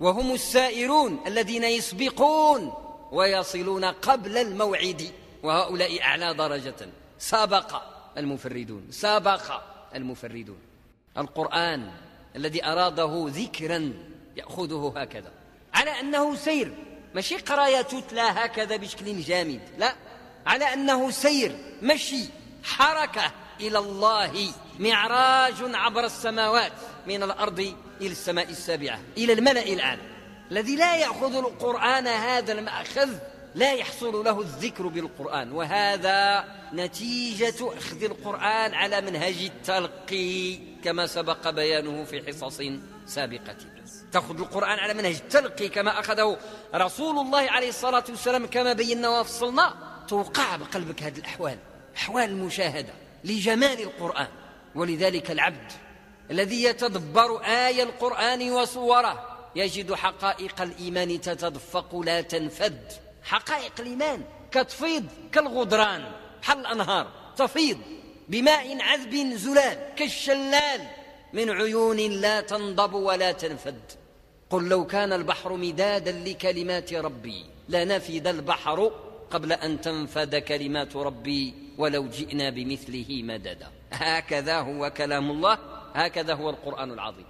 وهم 0.00 0.34
السائرون 0.34 1.20
الذين 1.26 1.64
يسبقون 1.64 2.72
ويصلون 3.12 3.84
قبل 3.84 4.36
الموعد. 4.36 5.10
وهؤلاء 5.42 6.02
أعلى 6.02 6.34
درجة. 6.34 6.88
سابق 7.18 7.82
المفردون 8.18 8.86
سابق 8.90 9.75
المفردون. 9.96 10.58
القرآن 11.18 11.90
الذي 12.36 12.64
أراده 12.64 13.26
ذكرا 13.28 13.92
يأخذه 14.36 14.92
هكذا. 14.96 15.32
على 15.74 16.00
أنه 16.00 16.36
سير. 16.36 16.74
ماشي 17.14 17.36
قراية 17.36 17.82
تتلى 17.82 18.20
هكذا 18.20 18.76
بشكل 18.76 19.20
جامد. 19.20 19.60
لا. 19.78 19.94
على 20.46 20.64
أنه 20.64 21.10
سير. 21.10 21.56
مشي 21.82 22.24
حركة 22.64 23.32
إلى 23.60 23.78
الله. 23.78 24.52
معراج 24.78 25.54
عبر 25.60 26.04
السماوات. 26.04 26.72
من 27.06 27.22
الأرض 27.22 27.74
إلى 28.00 28.10
السماء 28.10 28.50
السابعة. 28.50 29.00
إلى 29.16 29.32
الملأ 29.32 29.62
الأعلى 29.62 30.16
الذي 30.50 30.76
لا 30.76 30.96
يأخذ 30.96 31.36
القرآن 31.36 32.06
هذا 32.06 32.52
المأخذ 32.52 33.10
لا 33.56 33.72
يحصل 33.72 34.24
له 34.24 34.40
الذكر 34.40 34.86
بالقرآن 34.86 35.52
وهذا 35.52 36.44
نتيجة 36.72 37.78
أخذ 37.78 38.04
القرآن 38.04 38.74
على 38.74 39.00
منهج 39.00 39.34
التلقي 39.42 40.56
كما 40.84 41.06
سبق 41.06 41.50
بيانه 41.50 42.04
في 42.04 42.22
حصص 42.26 42.62
سابقة. 43.06 43.56
تأخذ 44.12 44.38
القرآن 44.38 44.78
على 44.78 44.94
منهج 44.94 45.14
التلقي 45.14 45.68
كما 45.68 46.00
أخذه 46.00 46.38
رسول 46.74 47.18
الله 47.18 47.50
عليه 47.50 47.68
الصلاة 47.68 48.04
والسلام 48.08 48.46
كما 48.46 48.72
بينا 48.72 49.20
وفصلنا 49.20 49.74
توقع 50.08 50.56
بقلبك 50.56 51.02
هذه 51.02 51.18
الأحوال 51.18 51.58
أحوال 51.96 52.24
المشاهدة 52.24 52.92
لجمال 53.24 53.80
القرآن. 53.80 54.28
ولذلك 54.74 55.30
العبد 55.30 55.72
الذي 56.30 56.62
يتدبر 56.62 57.40
آية 57.44 57.82
القرآن 57.82 58.50
وصوره 58.50 59.36
يجد 59.56 59.94
حقائق 59.94 60.62
الإيمان 60.62 61.20
تتدفق 61.20 61.96
لا 61.96 62.20
تنفد. 62.20 63.05
حقائق 63.26 63.72
الإيمان 63.78 64.22
كتفيض 64.50 65.06
كالغدران. 65.32 66.12
حل 66.42 66.60
الأنهار. 66.60 67.06
تفيض 67.36 67.78
بماء 68.28 68.82
عذب 68.82 69.14
زلال 69.34 69.94
كالشلال. 69.96 70.80
من 71.32 71.50
عيون 71.50 71.96
لا 71.96 72.40
تنضب 72.40 72.94
ولا 72.94 73.32
تنفد. 73.32 73.80
قل 74.50 74.68
لو 74.68 74.86
كان 74.86 75.12
البحر 75.12 75.52
مدادا 75.52 76.12
لكلمات 76.12 76.92
ربي 76.92 77.46
لنفد 77.68 78.26
البحر 78.26 78.92
قبل 79.30 79.52
أن 79.52 79.80
تنفد 79.80 80.36
كلمات 80.36 80.96
ربي 80.96 81.54
ولو 81.78 82.08
جئنا 82.08 82.50
بمثله 82.50 83.22
مددا. 83.22 83.70
هكذا 83.92 84.60
هو 84.60 84.90
كلام 84.90 85.30
الله 85.30 85.58
هكذا 85.94 86.34
هو 86.34 86.50
القرآن 86.50 86.92
العظيم. 86.92 87.26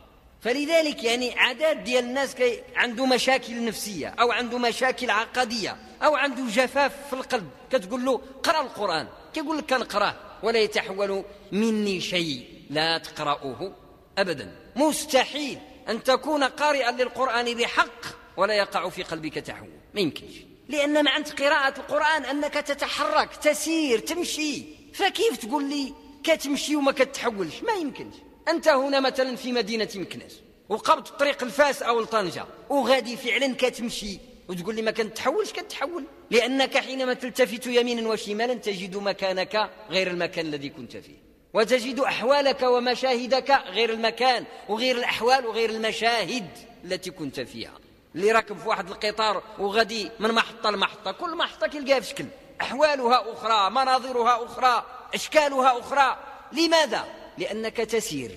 فلذلك 0.46 1.04
يعني 1.04 1.38
عدد 1.38 1.84
ديال 1.84 2.04
الناس 2.04 2.34
كي 2.34 2.62
عنده 2.76 3.06
مشاكل 3.06 3.64
نفسية 3.64 4.08
أو 4.08 4.32
عنده 4.32 4.58
مشاكل 4.58 5.10
عقدية 5.10 5.76
أو 6.02 6.16
عنده 6.16 6.42
جفاف 6.46 6.92
في 7.06 7.12
القلب 7.12 7.50
كتقول 7.72 8.04
له 8.04 8.20
قرأ 8.42 8.60
القرآن. 8.60 9.08
كيقول 9.34 9.58
لك 9.58 9.74
كنقرأه 9.74 10.16
ولا 10.42 10.58
يتحول 10.58 11.24
مني 11.52 12.00
شيء. 12.00 12.46
لا 12.70 12.98
تقرأوه 12.98 13.76
أبدا. 14.18 14.56
مستحيل 14.76 15.58
أن 15.88 16.02
تكون 16.02 16.44
قارئا 16.44 16.90
للقرآن 16.90 17.54
بحق 17.54 18.00
ولا 18.36 18.54
يقع 18.54 18.88
في 18.88 19.02
قلبك 19.02 19.34
تحول. 19.34 19.70
ما 19.94 20.00
يمكنش. 20.00 20.34
لأن 20.68 21.04
معنى 21.04 21.24
قراءة 21.24 21.78
القرآن 21.78 22.24
أنك 22.24 22.54
تتحرك 22.54 23.36
تسير 23.36 23.98
تمشي. 23.98 24.62
فكيف 24.94 25.36
تقول 25.36 25.70
لي 25.70 25.94
كتمشي 26.24 26.76
وما 26.76 26.92
كتحولش؟ 26.92 27.62
ما 27.62 27.72
يمكنش. 27.72 28.14
أنت 28.48 28.68
هنا 28.68 29.00
مثلا 29.00 29.36
في 29.36 29.52
مدينة 29.52 29.88
مكناس 29.94 30.32
وقبض 30.68 31.02
طريق 31.02 31.42
الفاس 31.42 31.82
أو 31.82 32.00
لطنجة 32.00 32.44
وغادي 32.68 33.16
فعلا 33.16 33.54
كتمشي 33.58 34.18
وتقول 34.48 34.74
لي 34.74 34.82
ما 34.82 34.90
كنتحولش 34.90 35.52
كتحول. 35.52 36.04
لأنك 36.30 36.78
حينما 36.78 37.14
تلتفت 37.14 37.66
يمينا 37.66 38.08
وشمالا 38.08 38.54
تجد 38.54 38.96
مكانك 38.96 39.70
غير 39.90 40.10
المكان 40.10 40.46
الذي 40.46 40.68
كنت 40.68 40.96
فيه 40.96 41.26
وتجد 41.54 42.00
أحوالك 42.00 42.62
ومشاهدك 42.62 43.50
غير 43.50 43.90
المكان 43.90 44.44
وغير 44.68 44.96
الأحوال 44.96 45.46
وغير 45.46 45.70
المشاهد 45.70 46.48
التي 46.84 47.10
كنت 47.10 47.40
فيها. 47.40 47.72
اللي 48.14 48.32
راكب 48.32 48.58
في 48.58 48.68
واحد 48.68 48.90
القطار 48.90 49.42
وغادي 49.58 50.10
من 50.18 50.32
محطة 50.32 50.70
لمحطة 50.70 51.12
كل 51.12 51.36
محطة 51.36 51.66
كيلقاها 51.66 52.00
في 52.00 52.08
شكل. 52.08 52.24
أحوالها 52.60 53.32
أخرى 53.32 53.70
مناظرها 53.70 54.44
أخرى 54.44 54.86
أشكالها 55.14 55.78
أخرى. 55.78 56.16
لماذا؟ 56.52 57.04
لأنك 57.38 57.76
تسير. 57.76 58.30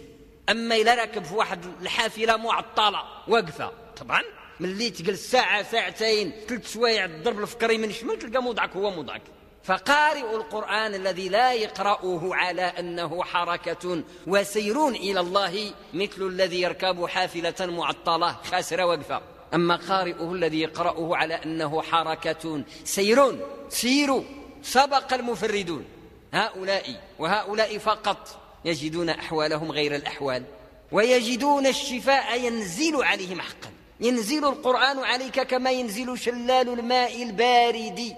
أما 0.49 0.75
إذا 0.75 0.95
راكب 0.95 1.23
في 1.23 1.33
واحد 1.33 1.65
الحافلة 1.81 2.37
معطلة 2.37 3.03
واقفة. 3.27 3.71
طبعا 3.97 4.23
ملي 4.59 4.89
تجلس 4.89 5.31
ساعة 5.31 5.63
ساعتين 5.63 6.33
ثلاث 6.47 6.73
سوايع 6.73 7.07
تضرب 7.07 7.39
الفكري 7.39 7.77
من 7.77 7.91
شمال 7.91 8.19
تلقى 8.19 8.43
موضعك 8.43 8.75
هو 8.75 8.91
موضعك. 8.91 9.21
فقارئ 9.63 10.35
القرآن 10.35 10.95
الذي 10.95 11.29
لا 11.29 11.53
يقرأه 11.53 12.35
على 12.35 12.61
أنه 12.61 13.23
حركة 13.23 14.03
وسير 14.27 14.87
إلى 14.87 15.19
الله 15.19 15.73
مثل 15.93 16.21
الذي 16.21 16.61
يركب 16.61 17.05
حافلة 17.05 17.55
معطلة 17.59 18.31
خاسرة 18.31 18.85
وقفة 18.85 19.21
أما 19.53 19.75
قارئه 19.75 20.33
الذي 20.33 20.61
يقرأه 20.61 21.15
على 21.15 21.33
أنه 21.33 21.81
حركة 21.81 22.63
سير 22.83 23.45
سيروا 23.69 24.23
سبق 24.61 25.13
المفردون. 25.13 25.85
هؤلاء 26.33 27.01
وهؤلاء 27.19 27.77
فقط. 27.77 28.39
يجدون 28.65 29.09
أحوالهم 29.09 29.71
غير 29.71 29.95
الأحوال 29.95 30.43
ويجدون 30.91 31.67
الشفاء 31.67 32.39
ينزل 32.41 33.03
عليهم 33.03 33.41
حقا. 33.41 33.71
ينزل 33.99 34.45
القرآن 34.45 34.99
عليك 34.99 35.39
كما 35.41 35.71
ينزل 35.71 36.17
شلال 36.17 36.69
الماء 36.69 37.23
البارد. 37.23 38.15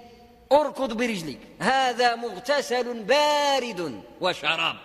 أركض 0.51 0.93
برجلك 0.93 1.39
هذا 1.59 2.15
مغتسل 2.15 3.03
بارد 3.03 4.01
وشراب. 4.21 4.75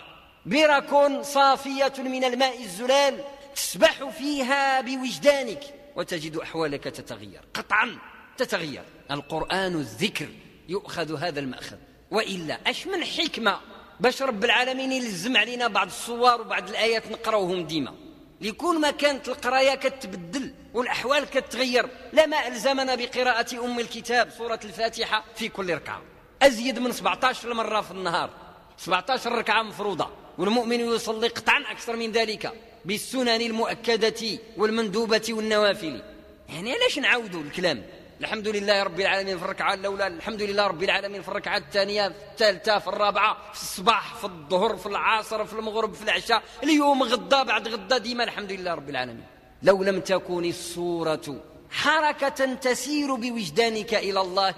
برك 0.47 1.23
صافية 1.23 1.93
من 1.99 2.25
الماء 2.25 2.63
الزلال 2.63 3.25
تسبح 3.55 4.09
فيها 4.09 4.81
بوجدانك 4.81 5.63
وتجد 5.97 6.37
أحوالك 6.37 6.85
تتغير. 6.85 7.41
قطعا 7.55 7.99
تتغير. 8.37 8.85
القرآن 9.11 9.75
الذكر 9.75 10.29
يؤخذ 10.69 11.17
هذا 11.17 11.41
المأخذ. 11.41 11.77
وإلا 12.11 12.59
أش 12.67 12.87
من 12.87 13.05
حكمة 13.05 13.61
باش 14.01 14.23
رب 14.23 14.45
العالمين 14.45 14.93
يلزم 14.93 15.37
علينا 15.37 15.69
بعض 15.69 15.87
الصور 15.87 16.41
وبعض 16.41 16.69
الآيات 16.69 17.11
نقراوهم 17.11 17.67
ديما. 17.67 17.95
لكل 18.41 18.81
ما 18.81 18.91
كانت 18.91 19.29
القراية 19.29 19.75
كتبدل 19.75 20.55
والأحوال 20.75 21.25
كتغير 21.25 21.89
لما 22.13 22.49
الزمنا 22.49 22.95
بقراءة 22.95 23.65
أم 23.65 23.79
الكتاب 23.79 24.31
سورة 24.31 24.61
الفاتحة 24.65 25.25
في 25.35 25.49
كل 25.49 25.75
ركعة. 25.75 26.03
أزيد 26.43 26.79
من 26.79 26.93
17 26.93 27.55
مرة 27.55 27.81
في 27.81 27.91
النهار. 27.91 28.31
17 28.77 29.33
ركعة 29.33 29.63
مفروضة 29.63 30.11
والمؤمن 30.39 30.81
يصلي 30.81 31.29
قطعا 31.29 31.61
أكثر 31.71 31.97
من 31.97 32.13
ذلك 32.13 32.53
بالسنن 32.85 33.41
المؤكدة 33.41 34.39
والمندوبة 34.57 35.27
والنوافل. 35.31 36.03
يعني 36.49 36.73
علاش 36.73 36.99
نعاودوا 36.99 37.41
الكلام؟ 37.43 37.83
الحمد 38.21 38.49
لله 38.49 38.83
رب 38.83 39.01
العالمين 39.01 39.39
في 39.39 39.45
الركعة 39.45 39.75
الأولى 39.75 40.07
الحمد 40.07 40.43
لله 40.43 40.67
رب 40.67 40.83
العالمين 40.83 41.23
في 41.23 41.29
الركعة 41.29 41.57
الثانية 41.57 42.09
في 42.09 42.15
الثالثة 42.33 42.79
في 42.79 42.89
الرابعة 42.89 43.37
في 43.53 43.63
الصباح 43.63 44.15
في 44.15 44.25
الظهر 44.25 44.77
في 44.77 44.87
العصر 44.87 45.45
في 45.45 45.53
المغرب 45.53 45.95
في 45.95 46.03
العشاء 46.03 46.43
اليوم 46.63 47.03
غدا 47.03 47.43
بعد 47.43 47.69
غدا 47.69 47.99
ديما 47.99 48.25
الحمد 48.25 48.53
لله 48.53 48.75
رب 48.75 48.89
العالمين. 48.89 49.25
لو 49.63 49.83
لم 49.83 50.01
تكن 50.01 50.45
الصورة 50.45 51.41
حركة 51.71 52.55
تسير 52.55 53.15
بوجدانك 53.15 53.95
إلى 53.95 54.21
الله 54.21 54.55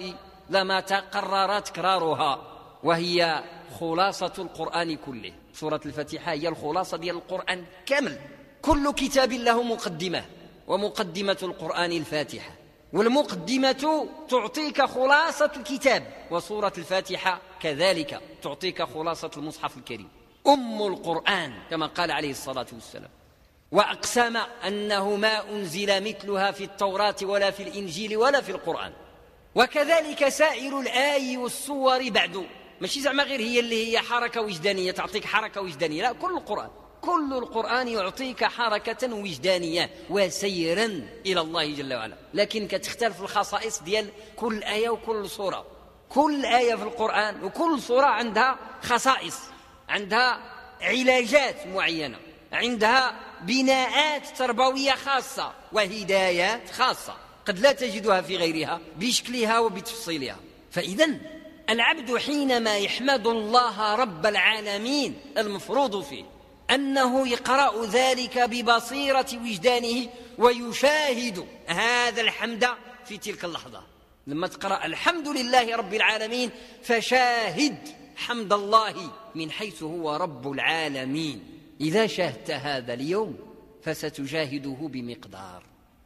لما 0.51 0.81
تقرر 0.81 1.59
تكرارها 1.59 2.43
وهي 2.85 3.43
خلاصة 3.81 4.33
القرآن 4.39 4.97
كله. 4.97 5.33
سورة 5.53 5.81
الفاتحة 5.87 6.33
هي 6.33 6.49
الخلاصة 6.49 6.97
ديال 6.97 7.17
القرآن 7.17 7.65
كامل. 7.87 8.19
كل 8.63 8.93
كتاب 8.93 9.33
له 9.33 9.63
مقدمة 9.63 10.25
ومقدمة 10.67 11.39
القرآن 11.43 11.93
الفاتحة. 11.93 12.58
والمقدمة 12.93 14.09
تعطيك 14.29 14.83
خلاصة 14.83 15.51
الكتاب 15.57 16.27
وصورة 16.31 16.73
الفاتحة 16.79 17.41
كذلك 17.61 18.21
تعطيك 18.43 18.83
خلاصة 18.83 19.31
المصحف 19.37 19.77
الكريم. 19.77 20.09
أم 20.47 20.83
القرآن 20.83 21.55
كما 21.71 21.87
قال 21.87 22.11
عليه 22.11 22.31
الصلاة 22.31 22.67
والسلام. 22.73 23.11
وأقسم 23.73 24.37
أنه 24.37 25.17
ما 25.17 25.51
أنزل 25.51 26.09
مثلها 26.09 26.51
في 26.51 26.65
التوراة 26.65 27.17
ولا 27.23 27.51
في 27.51 27.63
الإنجيل 27.63 28.17
ولا 28.17 28.41
في 28.41 28.53
القرآن. 28.53 28.93
وكذلك 29.55 30.29
سائر 30.29 30.81
الآي 30.81 31.37
والصور 31.37 32.09
بعد. 32.09 32.47
ماشي 32.81 33.01
زعما 33.01 33.23
غير 33.23 33.41
هي 33.41 33.61
اللي 33.61 33.93
هي 33.93 33.99
حركة 33.99 34.41
وجدانية 34.41 34.93
تعطيك 34.93 35.25
حركة 35.25 35.61
وجدانية. 35.61 36.03
لا 36.03 36.13
كل 36.13 36.37
القرآن. 36.37 36.71
كل 37.09 37.33
القرآن 37.33 37.89
يعطيك 37.89 38.45
حركة 38.45 39.15
وجدانية 39.15 39.91
وسيرا 40.11 40.85
إلى 41.27 41.41
الله 41.41 41.75
جل 41.75 41.95
وعلا. 41.95 42.17
لكن 42.35 42.69
كتختلف 42.69 43.23
الخصائص 43.23 43.83
ديال 43.83 44.09
كل 44.37 44.63
آية 44.63 44.89
وكل 44.89 45.29
صورة 45.29 45.67
كل 46.09 46.45
آية 46.45 46.75
في 46.75 46.83
القرآن 46.83 47.45
وكل 47.45 47.81
صورة 47.81 48.07
عندها 48.07 48.59
خصائص 48.83 49.39
عندها 49.89 50.41
علاجات 50.81 51.67
معينة 51.67 52.19
عندها 52.53 53.15
بناءات 53.41 54.27
تربوية 54.39 54.93
خاصة 54.93 55.53
وهدايات 55.73 56.71
خاصة 56.71 57.15
قد 57.47 57.59
لا 57.59 57.73
تجدها 57.73 58.21
في 58.21 58.37
غيرها 58.37 58.81
بشكلها 58.97 59.59
وبتفصيلها. 59.59 60.37
فإذا 60.71 61.09
العبد 61.71 62.17
حينما 62.17 62.79
يحمد 62.79 63.27
الله 63.27 63.95
رب 63.95 64.27
العالمين 64.27 65.21
المفروض 65.39 66.03
فيه 66.03 66.38
أنه 66.71 67.29
يقرأ 67.29 67.87
ذلك 67.87 68.39
ببصيرة 68.39 69.27
وجدانه 69.35 70.09
ويشاهد 70.39 71.47
هذا 71.67 72.21
الحمد 72.21 72.69
في 73.05 73.19
تلك 73.19 73.45
اللحظة. 73.45 73.83
لما 74.27 74.47
تقرأ 74.47 74.87
الحمد 74.87 75.29
لله 75.29 75.77
رب 75.77 75.95
العالمين 75.95 76.51
فشاهد 76.83 77.79
حمد 78.17 78.53
الله 78.53 78.95
من 79.35 79.51
حيث 79.51 79.83
هو 79.83 80.17
رب 80.17 80.53
العالمين. 80.53 81.45
إذا 81.81 82.07
شاهدت 82.07 82.51
هذا 82.51 82.95
اليوم 82.95 83.39
فستجاهده 83.83 84.77
بمقدار. 84.81 85.63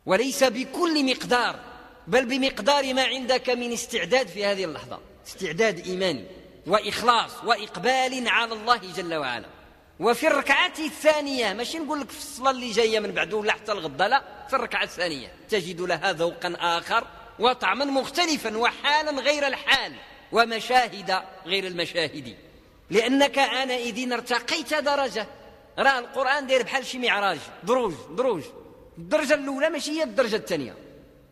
وليس 0.07 0.44
بكل 0.44 1.05
مقدار 1.11 1.61
بل 2.09 2.27
بمقدار 2.27 2.94
ما 2.94 3.05
عندك 3.05 3.51
من 3.51 3.72
استعداد 3.72 4.27
في 4.27 4.44
هذه 4.44 4.64
اللحظة. 4.64 5.01
استعداد 5.27 5.87
إيماني 5.87 6.25
وإخلاص 6.66 7.44
وإقبال 7.44 8.29
على 8.29 8.53
الله 8.55 8.81
جل 8.96 9.14
وعلا. 9.14 9.62
وفي 10.00 10.26
الركعة 10.26 10.72
الثانية 10.78 11.52
ماشي 11.52 11.78
نقول 11.78 12.00
لك 12.00 12.11
في 12.11 12.18
الصلاة 12.18 12.50
اللي 12.50 12.70
جاية 12.70 13.00
من 13.00 13.12
بعد 13.12 13.33
ولا 13.33 13.52
حتى 13.52 13.72
الغدا 13.72 14.09
لا 14.09 14.22
في 14.48 14.57
الركعة 14.57 14.83
الثانية. 14.83 15.33
تجد 15.48 15.81
لها 15.81 16.12
ذوقا 16.12 16.55
آخر 16.61 17.07
وطعما 17.38 17.85
مختلفا 17.85 18.59
وحالا 18.59 19.20
غير 19.20 19.46
الحال 19.46 19.92
ومشاهد 20.33 21.22
غير 21.46 21.66
المشاهد. 21.66 22.37
لأنك 22.90 23.38
آنئذ 23.38 24.12
ارتقيت 24.12 24.74
درجة. 24.74 25.26
راه 25.78 25.98
القرآن 25.98 26.46
داير 26.46 26.62
بحال 26.62 26.87
شي 26.87 26.98
معراج. 26.98 27.38
دروج 27.62 27.94
دروج. 28.11 28.42
الدرجة 28.98 29.35
الأولى 29.35 29.70
ماشي 29.70 29.90
هي 29.90 30.02
الدرجة 30.02 30.37
الثانية. 30.37 30.74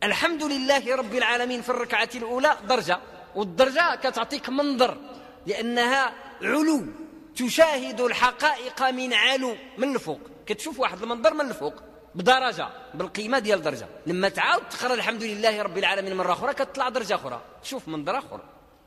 الحمد 0.02 0.42
لله 0.42 0.96
رب 0.96 1.14
العالمين 1.14 1.62
في 1.62 1.68
الركعة 1.68 2.08
الأولى 2.14 2.56
درجة 2.68 2.98
والدرجة 3.34 3.94
كتعطيك 3.94 4.48
منظر 4.48 4.96
لأنها 5.46 6.14
علو. 6.42 6.86
تشاهد 7.36 8.00
الحقائق 8.00 8.90
من 8.90 9.14
علو 9.14 9.56
من 9.78 9.94
الفوق. 9.94 10.20
كتشوف 10.46 10.80
واحد 10.80 11.02
المنظر 11.02 11.34
من 11.34 11.40
الفوق 11.40 11.74
بدرجة 12.14 12.68
بالقيمة 12.94 13.38
ديال 13.38 13.62
درجة. 13.62 13.88
لما 14.06 14.28
تعاود 14.28 14.68
تقرأ 14.68 14.94
الحمد 14.94 15.22
لله 15.22 15.62
رب 15.62 15.78
العالمين 15.78 16.16
مرة 16.16 16.32
أخرى 16.32 16.54
كتطلع 16.54 16.88
درجة 16.88 17.14
أخرى. 17.14 17.42
تشوف 17.62 17.88
منظر 17.88 18.18
آخر. 18.18 18.40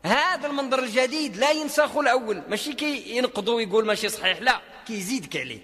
هذا 0.06 0.48
المنظر 0.48 0.80
الجديد 0.80 1.38
لا 1.38 1.52
ينسخ 1.52 1.98
الأول. 1.98 2.42
ماشي 2.50 2.74
كي 2.74 3.18
ينقضوا 3.18 3.56
ويقول 3.56 3.86
ماشي 3.86 4.10
صحيح 4.10 4.42
لا. 4.42 4.62
كيزيدك 4.88 5.38
عليه. 5.38 5.60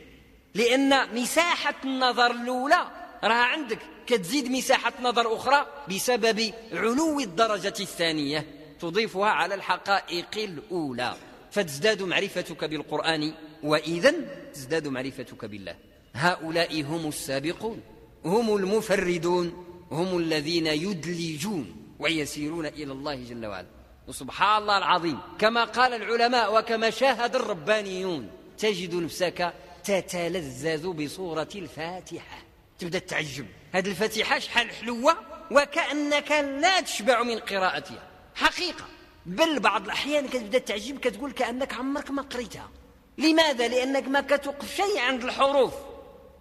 لأن 0.56 1.16
مساحة 1.16 1.76
النظر 1.84 2.32
الأولى 2.32 2.88
راها 3.24 3.44
عندك. 3.44 3.80
كتزيد 4.08 4.52
مساحة 4.52 4.94
نظر 5.02 5.36
أخرى 5.36 5.66
بسبب 5.90 6.54
علو 6.72 7.20
الدرجة 7.20 7.74
الثانية 7.80 8.46
تضيفها 8.80 9.30
على 9.30 9.56
الحقائق 9.56 10.38
الأولى. 10.38 11.16
فتزداد 11.52 12.02
معرفتك 12.02 12.64
بالقرآن 12.64 13.34
وإذا 13.64 14.14
تزداد 14.54 14.88
معرفتك 14.88 15.46
بالله. 15.46 15.76
هؤلاء 16.14 16.82
هم 16.82 17.08
السابقون 17.08 17.82
هم 18.26 18.56
المفردون 18.56 19.66
هم 19.92 20.18
الذين 20.18 20.68
يدلجون 20.68 21.76
ويسيرون 22.00 22.66
إلى 22.66 22.92
الله 22.92 23.16
جل 23.16 23.46
وعلا. 23.46 23.68
وسبحان 24.08 24.62
الله 24.62 24.78
العظيم 24.78 25.20
كما 25.40 25.64
قال 25.64 25.94
العلماء 25.94 26.60
وكما 26.60 26.90
شاهد 26.90 27.36
الربانيون 27.36 28.30
تجد 28.58 28.96
نفسك 28.96 29.54
تتلذذ 29.84 30.88
بصورة 30.88 31.50
الفاتحة. 31.56 32.44
تبدأ 32.80 33.00
تعجب. 33.00 33.46
هذه 33.72 33.90
الفاتحة 33.90 34.40
شحال 34.40 34.70
حلوة؟ 34.72 35.18
وكأنك 35.52 36.32
لا 36.32 36.82
تشبع 36.82 37.24
من 37.24 37.40
قراءتها. 37.40 38.04
حقيقة. 38.36 38.86
بل 39.30 39.60
بعض 39.60 39.84
الأحيان 39.84 40.28
كتبدا 40.28 40.58
تعجب 40.58 41.00
كتقول 41.00 41.32
كأنك 41.32 41.74
عمرك 41.74 42.12
ما 42.12 42.22
قريتها. 42.22 42.70
لماذا؟ 43.18 43.68
لأنك 43.68 44.08
ما 44.08 44.22
كتوقف 44.22 44.76
شيء 44.76 45.00
عند 45.00 45.24
الحروف. 45.24 45.74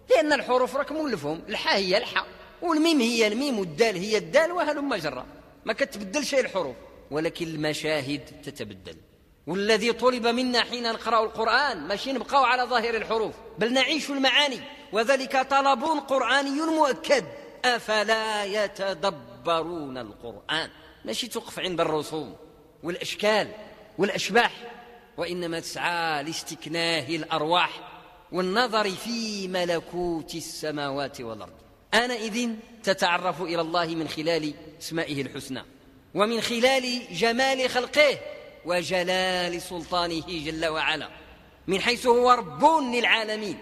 لأن 0.09 0.33
الحروف 0.33 0.75
راك 0.75 0.91
مولفهم. 0.91 1.41
الحاء 1.49 1.77
هي 1.77 1.97
الحاء 1.97 2.27
والميم 2.61 3.01
هي 3.01 3.27
الميم 3.27 3.59
والدال 3.59 3.95
هي 3.95 4.17
الدال 4.17 4.51
وهلم 4.51 4.95
جرا 4.95 5.25
ما 5.65 5.73
كتبدل 5.73 6.25
شيء 6.25 6.39
الحروف. 6.39 6.75
ولكن 7.11 7.47
المشاهد 7.47 8.41
تتبدل. 8.43 8.95
والذي 9.47 9.93
طلب 9.93 10.27
منا 10.27 10.63
حين 10.63 10.91
نقرأ 10.91 11.23
القرآن 11.23 11.87
ماشي 11.87 12.13
نبقاو 12.13 12.43
على 12.43 12.63
ظاهر 12.63 12.95
الحروف 12.95 13.35
بل 13.59 13.73
نعيش 13.73 14.09
المعاني. 14.09 14.59
وذلك 14.91 15.47
طلب 15.49 15.83
قرآني 15.83 16.61
مؤكد 16.61 17.25
أفلا 17.65 18.43
يتدبرون 18.43 19.97
القرآن؟ 19.97 20.69
ماشي 21.05 21.27
تقف 21.27 21.59
عند 21.59 21.81
الرسوم. 21.81 22.48
والأشكال 22.83 23.47
والأشباح 23.97 24.51
وإنما 25.17 25.59
تسعى 25.59 26.23
لاستكناه 26.23 27.07
الأرواح 27.09 27.69
والنظر 28.31 28.89
في 28.89 29.47
ملكوت 29.47 30.35
السماوات 30.35 31.21
والأرض. 31.21 31.53
آنئذ 31.93 32.49
تتعرف 32.83 33.41
إلى 33.41 33.61
الله 33.61 33.85
من 33.85 34.07
خلال 34.07 34.53
اسمائه 34.81 35.21
الحسنى 35.21 35.63
ومن 36.15 36.41
خلال 36.41 37.01
جمال 37.11 37.69
خلقه 37.69 38.19
وجلال 38.65 39.61
سلطانه 39.61 40.23
جل 40.27 40.65
وعلا 40.65 41.09
من 41.67 41.81
حيث 41.81 42.07
هو 42.07 42.31
رب 42.31 42.65
للعالمين. 42.93 43.57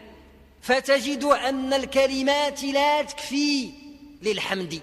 فتجد 0.62 1.24
أن 1.24 1.74
الكلمات 1.74 2.64
لا 2.64 3.02
تكفي 3.02 3.72
للحمد. 4.22 4.82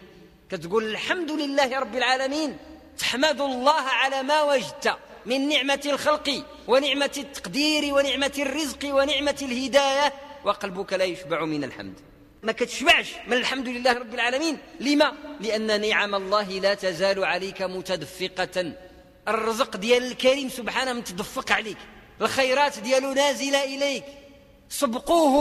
كتقول 0.50 0.84
الحمد 0.84 1.30
لله 1.30 1.78
رب 1.78 1.96
العالمين 1.96 2.56
تحمد 2.98 3.40
الله 3.40 3.80
على 3.80 4.22
ما 4.22 4.42
وجدت 4.42 4.96
من 5.26 5.48
نعمة 5.48 5.80
الخلق 5.86 6.44
ونعمة 6.68 7.10
التقدير 7.16 7.94
ونعمة 7.94 8.32
الرزق 8.38 8.78
ونعمة 8.84 9.38
الهداية 9.42 10.12
وقلبك 10.44 10.92
لا 10.92 11.04
يشبع 11.04 11.44
من 11.44 11.64
الحمد. 11.64 12.00
ما 12.42 12.52
كتشبعش 12.52 13.08
من 13.26 13.32
الحمد 13.32 13.68
لله 13.68 13.92
رب 13.92 14.14
العالمين. 14.14 14.58
لما؟ 14.80 15.12
لأن 15.40 15.88
نعم 15.88 16.14
الله 16.14 16.48
لا 16.48 16.74
تزال 16.74 17.24
عليك 17.24 17.62
متدفقة. 17.62 18.72
الرزق 19.28 19.76
ديال 19.76 20.02
الكريم 20.02 20.48
سبحانه 20.48 20.92
متدفق 20.92 21.52
عليك. 21.52 21.78
الخيرات 22.20 22.78
ديالو 22.78 23.12
نازلة 23.12 23.64
إليك. 23.64 24.04
سبقوه 24.68 25.34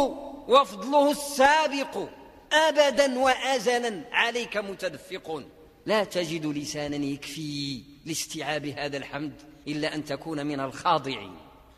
وفضله 0.47 1.11
السابق. 1.11 2.09
أبدا 2.53 3.19
وأزلا 3.19 4.01
عليك 4.11 4.57
متدفق 4.57 5.43
لا 5.85 6.03
تجد 6.03 6.45
لسانا 6.45 6.95
يكفي 6.95 7.81
لاستيعاب 8.05 8.65
هذا 8.65 8.97
الحمد 8.97 9.41
إلا 9.67 9.95
أن 9.95 10.05
تكون 10.05 10.45
من 10.45 10.59
الخاضعين. 10.59 11.35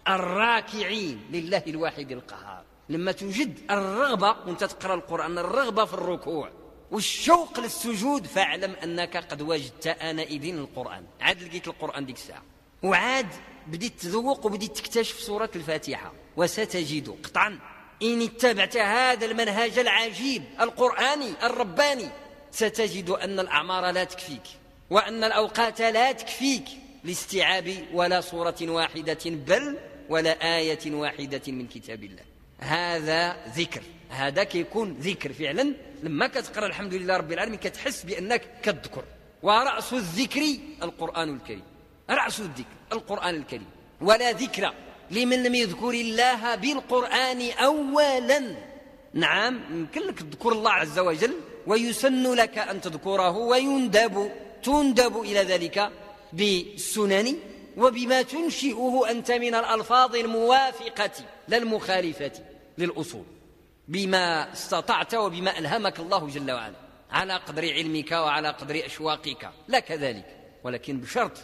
الراكعين 0.08 1.22
لله 1.32 1.64
الواحد 1.68 2.12
القهار. 2.12 2.64
لما 2.90 3.12
توجد 3.12 3.60
الرغبة 3.72 4.28
وأنت 4.28 4.64
تقرأ 4.64 4.94
القرآن 4.94 5.38
الرغبة 5.38 5.86
في 5.86 5.94
الركوع 5.94 6.52
والشوق 6.92 7.60
للسجود 7.60 8.26
فاعلم 8.26 8.72
أنك 8.72 9.18
قد 9.18 9.42
وجدت 9.42 9.88
آنئذ 9.88 10.56
القرآن. 10.56 11.06
عاد 11.22 11.44
لقيت 11.44 11.68
القرآن 11.68 12.06
ديك 12.06 12.16
الساعة. 12.16 12.44
وعاد 12.84 13.28
بديت 13.68 14.00
تذوق 14.00 14.46
وبديت 14.46 14.78
تكتشف 14.78 15.20
سورة 15.20 15.50
الفاتحة. 15.56 16.14
وستجد 16.38 17.10
قطعا. 17.24 17.60
إن 18.04 18.22
اتبعت 18.22 18.78
هذا 18.78 19.26
المنهج 19.26 19.80
العجيب 19.80 20.44
القرآني 20.62 21.32
الرباني. 21.44 22.10
ستجد 22.56 23.10
أن 23.10 23.40
الأعمار 23.40 23.90
لا 23.92 24.04
تكفيك 24.04 24.42
وأن 24.90 25.24
الأوقات 25.24 25.82
لا 25.82 26.12
تكفيك 26.12 26.66
لاستيعاب 27.04 27.78
ولا 27.94 28.22
صورة 28.22 28.56
واحدة 28.62 29.24
بل 29.26 29.78
ولا 30.10 30.58
آية 30.58 30.92
واحدة 30.92 31.42
من 31.48 31.68
كتاب 31.68 32.04
الله. 32.04 32.24
هذا 32.60 33.38
ذكر 33.56 33.82
هذا 34.10 34.44
كيكون 34.44 34.94
ذكر 34.94 35.34
فعلا. 35.34 35.74
لما 36.04 36.28
كتقرأ 36.28 36.66
الحمد 36.66 36.94
لله 36.94 37.18
رب 37.18 37.32
العالمين 37.32 37.60
كتحس 37.60 38.04
بأنك 38.04 38.42
كتذكر. 38.64 39.04
ورأس 39.44 39.94
الذكر 39.94 40.42
القرآن 40.84 41.36
الكريم 41.36 41.64
رأس 42.10 42.40
الذكر 42.40 42.76
القرآن 42.94 43.36
الكريم. 43.36 43.68
ولا 44.02 44.32
ذكر 44.32 44.74
لمن 45.12 45.44
لم 45.44 45.56
يذكر 45.56 45.90
الله 45.90 46.56
بالقرآن 46.56 47.52
أولا. 47.52 48.56
نعم 49.14 49.62
يمكن 49.72 50.02
لك 50.02 50.20
تذكر 50.20 50.52
الله 50.52 50.72
عز 50.72 51.00
وجل 51.00 51.34
ويسن 51.68 52.34
لك 52.34 52.58
أن 52.58 52.82
تذكره 52.82 53.38
ويندب 53.38 54.32
تندب 54.64 55.22
إلى 55.22 55.40
ذلك 55.40 55.90
بالسنن 56.34 57.36
وبما 57.78 58.22
تنشئه 58.22 59.02
أنت 59.10 59.32
من 59.32 59.56
الألفاظ 59.56 60.16
الموافقة 60.16 61.12
لا 61.48 61.58
المخالفة 61.58 62.32
للأصول. 62.78 63.24
بما 63.88 64.54
استطعت 64.54 65.14
وبما 65.14 65.60
ألهمك 65.60 66.00
الله 66.00 66.28
جل 66.28 66.52
وعلا. 66.52 66.76
على 67.12 67.34
قدر 67.34 67.74
علمك 67.74 68.12
وعلى 68.12 68.50
قدر 68.50 68.86
أشواقك. 68.86 69.50
لا 69.68 69.80
كذلك 69.80 70.26
ولكن 70.64 71.00
بشرط 71.00 71.38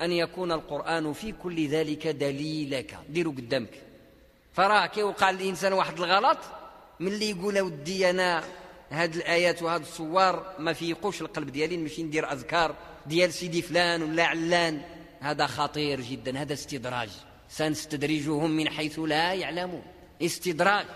أن 0.00 0.12
يكون 0.12 0.52
القرآن 0.52 1.12
في 1.12 1.32
كل 1.32 1.68
ذلك 1.68 2.06
دليلك. 2.06 2.98
ديرو 3.08 3.30
قدامك. 3.30 3.82
فراه 4.52 4.86
كيوقع 4.86 5.30
الإنسان 5.30 5.72
واحد 5.72 6.00
الغلط 6.00 6.38
من 7.00 7.08
اللي 7.08 7.30
يقول 7.30 7.60
ودي 7.60 8.10
أنا 8.10 8.44
هاد 8.90 9.16
الآيات 9.16 9.62
وهاد 9.62 9.80
الصور 9.80 10.44
ما 10.58 10.72
فيقوش 10.72 11.20
القلب 11.20 11.50
ديالي 11.50 11.76
نمشي 11.76 12.02
ندير 12.02 12.32
أذكار 12.32 12.74
ديال 13.06 13.32
سيدي 13.32 13.62
فلان 13.62 14.02
ولا 14.02 14.24
علان. 14.24 14.82
هذا 15.20 15.46
خطير 15.46 16.00
جدا 16.00 16.42
هذا 16.42 16.52
استدراج. 16.52 17.08
سنستدرجهم 17.48 18.50
من 18.50 18.70
حيث 18.70 18.98
لا 18.98 19.34
يعلمون. 19.34 19.82
استدراج. 20.22 20.86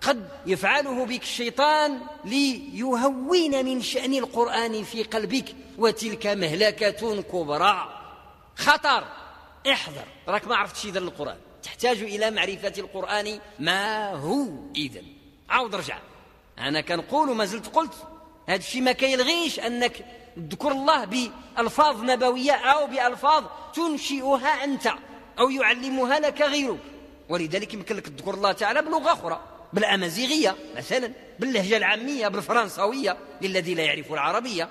قد 0.00 0.28
يفعله 0.46 1.06
بك 1.06 1.22
الشيطان 1.22 2.00
ليهون 2.24 3.64
من 3.64 3.82
شأن 3.82 4.14
القرآن 4.14 4.84
في 4.84 5.02
قلبك 5.02 5.56
وتلك 5.78 6.26
مهلكة 6.26 7.22
كبرى. 7.22 7.98
خطر. 8.56 9.04
احذر. 9.72 10.04
راك 10.28 10.48
ما 10.48 10.56
عرفتش 10.56 10.84
إذن 10.84 10.96
القرآن. 10.96 11.38
تحتاج 11.62 12.02
إلى 12.02 12.30
معرفة 12.30 12.72
القرآن. 12.78 13.40
ما 13.58 14.14
هو 14.14 14.46
إذن؟ 14.76 15.06
عاود 15.48 15.74
رجع. 15.74 15.98
أنا 16.58 16.80
كنقول 16.80 17.36
ما 17.36 17.44
زلت 17.44 17.66
قلت. 17.66 17.94
هذا 18.48 18.56
الشيء 18.56 18.82
ما 18.82 18.92
كيلغيش 18.92 19.60
أنك 19.60 20.04
تذكر 20.36 20.72
الله 20.72 21.04
بألفاظ 21.04 22.02
نبوية 22.02 22.52
أو 22.52 22.86
بألفاظ 22.86 23.44
تنشئها 23.74 24.64
أنت 24.64 24.92
أو 25.38 25.50
يعلمها 25.50 26.20
لك 26.20 26.42
غيرك. 26.42 26.80
ولذلك 27.28 27.74
يمكن 27.74 27.96
لك 27.96 28.08
تذكر 28.08 28.34
الله 28.34 28.52
تعالى 28.52 28.82
بلغة 28.82 29.12
أخرى 29.12 29.40
بالأمازيغية 29.72 30.56
مثلا 30.76 31.12
باللهجة 31.38 31.76
العامية 31.76 32.28
بالفرنساوية 32.28 33.16
للذي 33.42 33.74
لا 33.74 33.82
يعرف 33.82 34.12
العربية. 34.12 34.68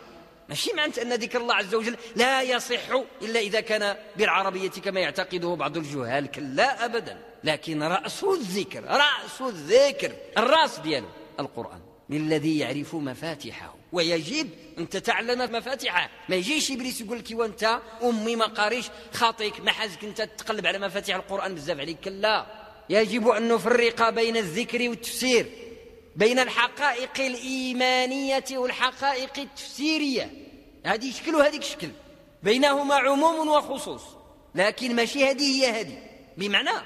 ماشي 0.50 0.74
معنى 0.74 1.02
أن 1.02 1.14
ذكر 1.14 1.42
الله 1.42 1.56
عز 1.56 1.76
وجل 1.76 1.98
لا 2.16 2.42
يصح 2.42 2.90
إلا 3.22 3.40
إذا 3.40 3.60
كان 3.60 3.96
بالعربية 4.16 4.70
كما 4.70 5.00
يعتقده 5.00 5.56
بعض 5.56 5.78
الجهال 5.78 6.32
كلا 6.32 6.86
أبدا. 6.86 7.18
لكن 7.44 7.84
رأس 7.84 8.24
الذكر 8.24 8.84
رأس 8.84 9.42
الذكر 9.42 10.12
الرأس 10.38 10.80
دياله 10.80 11.08
القرآن 11.42 11.82
للذي 12.10 12.60
يعرف 12.60 12.96
مفاتحه 12.96 13.76
ويجب 13.92 14.50
أن 14.78 14.90
تتعلم 14.90 15.56
مفاتحه 15.56 16.10
ما 16.30 16.36
يجيش 16.36 16.72
إبليس 16.72 17.02
يقول 17.02 17.20
لك 17.20 17.28
وانت 17.32 17.80
أمي 18.04 18.36
ما 18.36 18.46
قاريش 18.46 18.86
خاطيك 19.14 19.60
ما 19.60 19.72
حازك 19.72 20.04
أنت 20.04 20.22
تقلب 20.22 20.68
على 20.68 20.80
مفاتيح 20.80 21.16
القرآن 21.16 21.56
بزاف 21.56 21.80
عليك. 21.80 22.00
كلا 22.00 22.46
يجب 22.90 23.28
أن 23.28 23.48
نفرق 23.48 24.10
بين 24.10 24.38
الذكر 24.38 24.90
والتفسير 24.90 25.46
بين 26.16 26.40
الحقائق 26.40 27.20
الإيمانية 27.20 28.46
والحقائق 28.52 29.40
التفسيرية. 29.40 30.32
هذه 30.86 31.12
شكل 31.12 31.36
وهذيك 31.36 31.64
شكل. 31.64 31.90
بينهما 32.44 32.96
عموم 32.96 33.48
وخصوص. 33.48 34.04
لكن 34.56 34.96
ماشي 34.96 35.26
هذه 35.26 35.44
هي 35.44 35.82
هذه. 35.82 35.98
بمعنى 36.38 36.86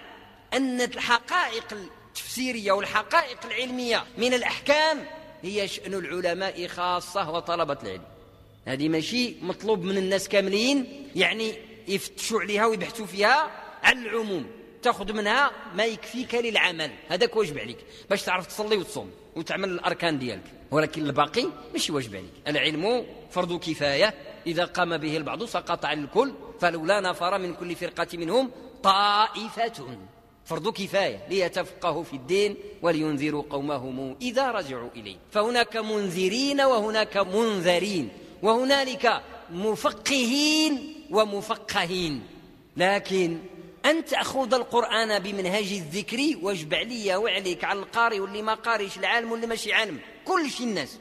أن 0.54 0.82
الحقائق 0.82 1.78
التفسيرية 2.16 2.72
والحقائق 2.72 3.46
العلمية 3.46 4.04
من 4.18 4.34
الأحكام 4.34 5.06
هي 5.42 5.68
شأن 5.68 5.94
العلماء 5.94 6.68
خاصة 6.68 7.32
وطلبة 7.32 7.78
العلم. 7.84 8.02
هذه 8.66 8.90
ماشي 8.90 9.36
مطلوب 9.42 9.84
من 9.84 9.98
الناس 9.98 10.28
كاملين 10.28 11.10
يعني 11.16 11.54
يفتشوا 11.88 12.42
عليها 12.42 12.66
ويبحثوا 12.66 13.06
فيها 13.06 13.52
على 13.84 14.00
العموم. 14.00 14.46
تاخذ 14.82 15.14
منها 15.14 15.52
ما 15.76 15.86
يكفيك 15.86 16.36
للعمل. 16.36 16.92
هذاك 17.10 17.36
واجب 17.36 17.58
عليك. 17.58 17.78
باش 18.10 18.24
تعرف 18.24 18.48
تصلي 18.48 18.78
وتصوم 18.78 19.12
وتعمل 19.36 19.70
الأركان 19.70 20.20
ديالك. 20.20 20.52
ولكن 20.72 21.06
الباقي 21.06 21.46
ماشي 21.74 21.92
واجب 21.92 22.16
عليك. 22.16 22.34
العلم 22.48 23.06
فرض 23.32 23.60
كفاية. 23.60 24.14
إذا 24.48 24.66
قام 24.66 24.98
به 24.98 25.18
البعض 25.18 25.44
سقط 25.44 25.86
عن 25.86 26.04
الكل 26.04 26.34
فلولا 26.62 27.02
نفر 27.02 27.38
من 27.38 27.54
كل 27.54 27.76
فرقة 27.76 28.08
منهم 28.18 28.52
طائفة. 28.84 29.98
فرض 30.46 30.74
كفاية 30.74 31.20
ليتفقهوا 31.30 32.04
في 32.04 32.14
الدين 32.14 32.56
ولينذروا 32.82 33.44
قومهم 33.50 34.16
إذا 34.22 34.52
رجعوا 34.52 34.90
إليه. 34.96 35.16
فهناك 35.32 35.78
منذرين 35.78 36.62
وهناك 36.62 37.18
منذرين 37.18 38.10
وهنالك 38.44 39.22
مفقهين 39.52 41.04
ومفقهين. 41.12 42.24
لكن 42.78 43.40
أن 43.86 44.06
تأخذ 44.06 44.54
القرآن 44.54 45.20
بمنهج 45.20 45.74
الذكر 45.74 46.38
واجب 46.42 46.74
عليا 46.74 47.18
وعليك 47.18 47.64
على 47.64 47.80
القارئ 47.80 48.20
واللي 48.20 48.42
ما 48.42 48.54
قاريش 48.54 48.98
العالم 48.98 49.32
واللي 49.32 49.48
ماشي 49.48 49.74
عالم 49.74 50.00
كل 50.26 50.50
شيء 50.50 50.68
الناس. 50.68 50.98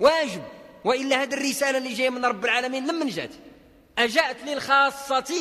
واجب. 0.00 0.42
وإلا 0.84 1.22
هذه 1.22 1.34
الرسالة 1.34 1.78
اللي 1.78 1.94
جاية 1.94 2.10
من 2.10 2.24
رب 2.24 2.44
العالمين 2.44 2.86
لمن 2.86 3.08
جات؟ 3.08 3.30
أجاءت 3.98 4.36
للخاصة 4.46 5.34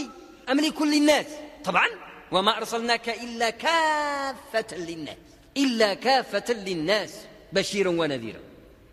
أم 0.49 0.59
لكل 0.59 0.93
الناس؟ 0.93 1.25
طبعا. 1.63 2.04
وما 2.35 2.57
أرسلناك 2.57 3.09
إلا 3.09 3.49
كافة 3.49 4.77
للناس 4.77 5.17
إلا 5.57 5.93
كافة 5.93 6.53
للناس 6.53 7.19
بشيرا 7.53 7.89
ونذيرا. 7.89 8.39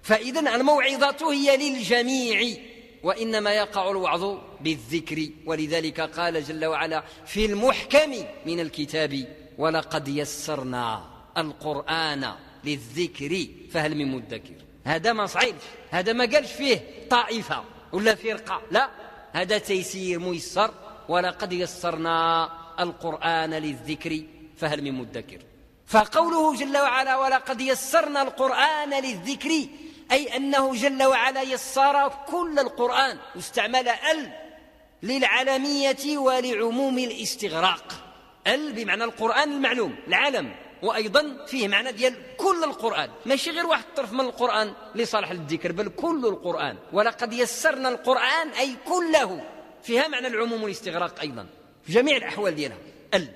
فإذا 0.02 0.55
الموعظة 0.55 1.33
هي 1.33 1.57
للجميع 1.57 2.57
وإنما 3.02 3.52
يقع 3.52 3.90
الوعظ 3.90 4.38
بالذكر. 4.61 5.28
ولذلك 5.46 6.00
قال 6.00 6.44
جل 6.44 6.64
وعلا 6.66 7.02
في 7.26 7.44
المحكم 7.44 8.14
من 8.46 8.61
الكتاب 8.61 9.26
ولقد 9.59 10.09
يسرنا 10.09 11.05
القرآن 11.38 12.33
للذكر 12.64 13.46
فهل 13.70 13.94
من 13.94 14.12
مدكر؟ 14.12 14.55
هذا 14.85 15.12
ما 15.12 15.26
صعيبش 15.26 15.62
هذا 15.90 16.12
ما 16.12 16.24
قالش 16.24 16.52
فيه 16.52 16.81
طائفة 17.11 17.64
ولا 17.92 18.14
فرقة 18.14 18.62
لا. 18.70 18.90
هذا 19.33 19.59
تيسير 19.59 20.18
ميسر 20.18 20.74
ولقد 21.09 21.52
يسرنا 21.52 22.50
القرآن 22.80 23.54
للذكر 23.54 24.22
فهل 24.56 24.82
من 24.82 24.92
مدكر؟ 24.94 25.38
فقوله 25.87 26.56
جل 26.56 26.78
وعلا 26.78 27.16
ولقد 27.16 27.61
يسرنا 27.61 28.22
القرآن 28.22 28.90
للذكر 28.90 29.50
أي 30.12 30.37
أنه 30.37 30.74
جل 30.74 31.02
وعلا 31.02 31.42
يسر 31.42 32.08
كل 32.08 32.58
القرآن 32.58 33.18
واستعمل 33.37 33.88
ال 33.88 34.32
للعلمية 35.02 36.18
ولعموم 36.18 36.98
الاستغراق. 36.98 37.85
ال 38.46 38.72
بمعنى 38.72 39.04
القرآن 39.04 39.52
المعلوم 39.52 39.96
العالم 40.08 40.54
وأيضا 40.82 41.44
فيه 41.46 41.68
معنى 41.68 41.92
ديال 41.92 42.14
كل 42.37 42.64
القرآن. 42.64 43.11
ماشي 43.26 43.50
غير 43.50 43.66
واحد 43.66 43.85
الطرف 43.85 44.12
من 44.12 44.20
القرآن 44.20 44.74
لصالح 44.94 45.30
الذكر 45.30 45.72
بل 45.72 45.88
كل 45.88 46.26
القرآن. 46.26 46.76
ولقد 46.92 47.32
يسرنا 47.32 47.88
القرآن 47.88 48.48
أي 48.48 48.76
كله 48.85 49.44
فيها 49.82 50.08
معنى 50.08 50.26
العموم 50.26 50.62
والاستغراق 50.62 51.20
أيضا. 51.20 51.46
في 51.86 51.92
جميع 51.92 52.16
الأحوال 52.16 52.54
ديالها. 52.54 52.78
ال. 53.14 53.28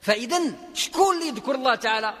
فإذا 0.00 0.40
شكون 0.74 1.16
اللي 1.16 1.28
يذكر 1.28 1.54
الله 1.54 1.74
تعالى؟ 1.74 2.14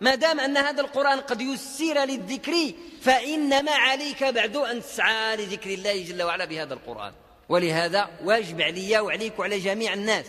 ما 0.00 0.14
دام 0.14 0.40
أن 0.40 0.56
هذا 0.56 0.80
القرآن 0.80 1.20
قد 1.20 1.40
يسر 1.40 2.04
للذكر 2.04 2.72
فإنما 3.02 3.72
عليك 3.72 4.24
بعد 4.24 4.56
أن 4.56 4.82
تسعى 4.82 5.36
لذكر 5.36 5.70
الله 5.70 6.04
جل 6.04 6.22
وعلا 6.22 6.44
بهذا 6.44 6.74
القرآن. 6.74 7.12
ولهذا 7.48 8.10
واجب 8.24 8.60
علي 8.60 8.98
وعليك 8.98 9.38
وعلى 9.38 9.58
جميع 9.58 9.92
الناس 9.92 10.26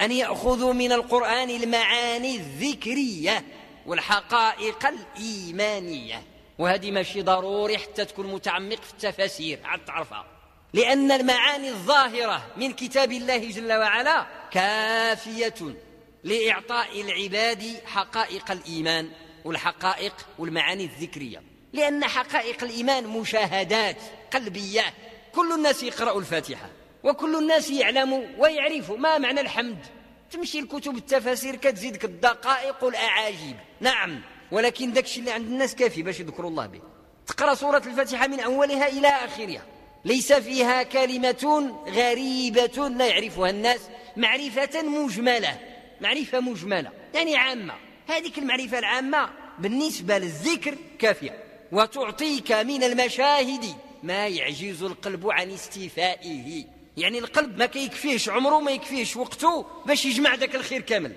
أن 0.00 0.12
يأخذوا 0.12 0.72
من 0.72 0.92
القرآن 0.92 1.50
المعاني 1.50 2.36
الذكرية 2.36 3.44
والحقائق 3.86 4.86
الإيمانية. 4.86 6.22
وهذه 6.58 6.90
ماشي 6.90 7.22
ضروري 7.22 7.78
حتى 7.78 8.04
تكون 8.04 8.26
متعمق 8.26 8.82
في 8.82 8.92
التفاسير. 8.92 9.60
عاد 9.64 9.84
تعرفها. 9.84 10.37
لأن 10.72 11.12
المعاني 11.12 11.68
الظاهرة 11.68 12.46
من 12.56 12.72
كتاب 12.72 13.12
الله 13.12 13.50
جل 13.50 13.72
وعلا 13.72 14.26
كافية 14.50 15.54
لإعطاء 16.24 17.00
العباد 17.00 17.80
حقائق 17.86 18.50
الإيمان 18.50 19.10
والحقائق 19.44 20.14
والمعاني 20.38 20.84
الذكرية. 20.84 21.42
لأن 21.72 22.04
حقائق 22.04 22.64
الإيمان 22.64 23.06
مشاهدات 23.06 23.96
قلبية. 24.32 24.82
كل 25.34 25.52
الناس 25.52 25.82
يقرأ 25.82 26.18
الفاتحة 26.18 26.70
وكل 27.04 27.36
الناس 27.36 27.70
يعلم 27.70 28.34
ويعرف 28.38 28.90
ما 28.90 29.18
معنى 29.18 29.40
الحمد. 29.40 29.86
تمشي 30.30 30.58
الكتب 30.58 30.96
التفاسير 30.96 31.56
كتزيدك 31.56 32.04
الدقائق 32.04 32.84
والأعاجيب. 32.84 33.56
نعم 33.80 34.20
ولكن 34.52 34.92
داك 34.92 35.04
الشيء 35.04 35.20
اللي 35.20 35.32
عند 35.32 35.46
الناس 35.46 35.74
كافي 35.74 36.02
باش 36.02 36.20
يذكروا 36.20 36.50
الله 36.50 36.66
به. 36.66 36.80
تقرأ 37.26 37.54
سورة 37.54 37.82
الفاتحة 37.86 38.26
من 38.26 38.40
أولها 38.40 38.88
إلى 38.88 39.08
آخرها. 39.08 39.77
ليس 40.04 40.32
فيها 40.32 40.82
كلمة 40.82 41.72
غريبة 41.88 42.88
لا 42.88 43.06
يعرفها 43.06 43.50
الناس. 43.50 43.80
معرفة 44.16 44.82
مجملة. 44.82 45.58
معرفة 46.00 46.40
مجملة. 46.40 46.90
يعني 47.14 47.36
عامة. 47.36 47.74
هذه 48.08 48.30
المعرفة 48.38 48.78
العامة 48.78 49.30
بالنسبة 49.58 50.18
للذكر 50.18 50.74
كافية. 50.98 51.44
وتعطيك 51.72 52.52
من 52.52 52.82
المشاهد 52.82 53.64
ما 54.02 54.26
يعجز 54.26 54.82
القلب 54.82 55.30
عن 55.30 55.50
استيفائه. 55.50 56.64
يعني 56.96 57.18
القلب 57.18 57.58
ما 57.58 57.66
كيكفيهش 57.66 58.28
عمره 58.28 58.60
ما 58.60 58.70
يكفيهش 58.70 59.16
وقته 59.16 59.66
باش 59.86 60.04
يجمع 60.06 60.34
ذاك 60.34 60.54
الخير 60.54 60.80
كامل. 60.80 61.12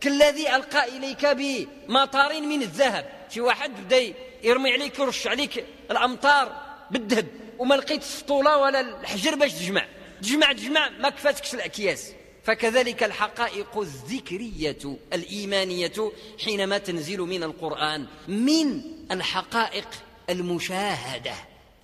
كالذي 0.00 0.56
ألقى 0.56 0.96
إليك 0.96 1.26
بمطار 1.26 2.40
من 2.40 2.62
الذهب. 2.62 3.10
شي 3.34 3.40
واحد 3.40 3.70
بدا 3.70 4.14
يرمي 4.42 4.72
عليك 4.72 4.98
يرش 4.98 5.26
عليك 5.26 5.64
الأمطار 5.90 6.52
بالذهب. 6.90 7.26
وما 7.58 7.74
لقيت 7.74 8.02
السطولة 8.02 8.56
ولا 8.58 8.80
الحجر 8.80 9.34
باش 9.34 9.52
تجمع. 9.52 9.86
تجمع 10.22 10.52
تجمع 10.52 10.88
ما 10.88 11.10
كفاتكش 11.10 11.54
الأكياس. 11.54 12.12
فكذلك 12.44 13.02
الحقائق 13.02 13.78
الذكرية 13.78 14.98
الإيمانية 15.12 16.12
حينما 16.44 16.78
تنزل 16.78 17.20
من 17.20 17.42
القرآن 17.42 18.06
من 18.28 18.82
الحقائق 19.10 19.88
المشاهدة 20.30 21.34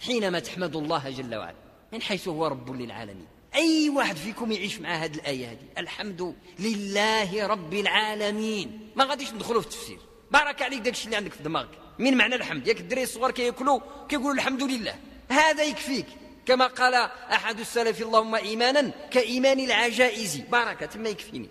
حينما 0.01 0.39
تحمد 0.39 0.77
الله 0.77 1.11
جل 1.11 1.35
وعلا. 1.35 1.57
من 1.93 2.03
حيث 2.03 2.29
هو 2.29 2.47
رب 2.47 2.81
للعالمين. 2.81 3.27
أي 3.55 3.89
واحد 3.89 4.17
فيكم 4.17 4.53
يعيش 4.53 4.79
مع 4.79 4.95
هذه 4.95 5.15
الآية 5.15 5.51
هذه؟ 5.51 5.59
الحمد 5.79 6.35
لله 6.59 7.47
رب 7.47 7.75
العالمين. 7.75 8.91
ما 8.97 9.05
غاديش 9.05 9.33
ندخلوا 9.33 9.61
في 9.61 9.67
التفسير. 9.67 9.99
بارك 10.31 10.63
عليك 10.63 10.81
داك 10.81 10.93
الشيء 10.93 11.07
اللي 11.07 11.17
عندك 11.17 11.33
في 11.33 11.43
دماغك. 11.43 11.69
من 11.99 12.17
معنى 12.17 12.35
الحمد؟ 12.35 12.67
ياك 12.67 12.81
الدراري 12.81 13.03
الصغار 13.03 13.31
كياكلوا 13.31 13.81
كيقولوا 14.09 14.35
الحمد 14.35 14.63
لله. 14.63 14.95
هذا 15.29 15.63
يكفيك. 15.63 16.07
كما 16.47 16.67
قال 16.67 16.95
أحد 17.33 17.61
السلف 17.61 18.03
اللهم 18.03 18.35
إيمانا 18.35 18.91
كإيمان 19.11 19.61
العجائز. 19.61 20.37
بركة 20.37 20.99
ما 20.99 21.09
يكفيني. 21.09 21.49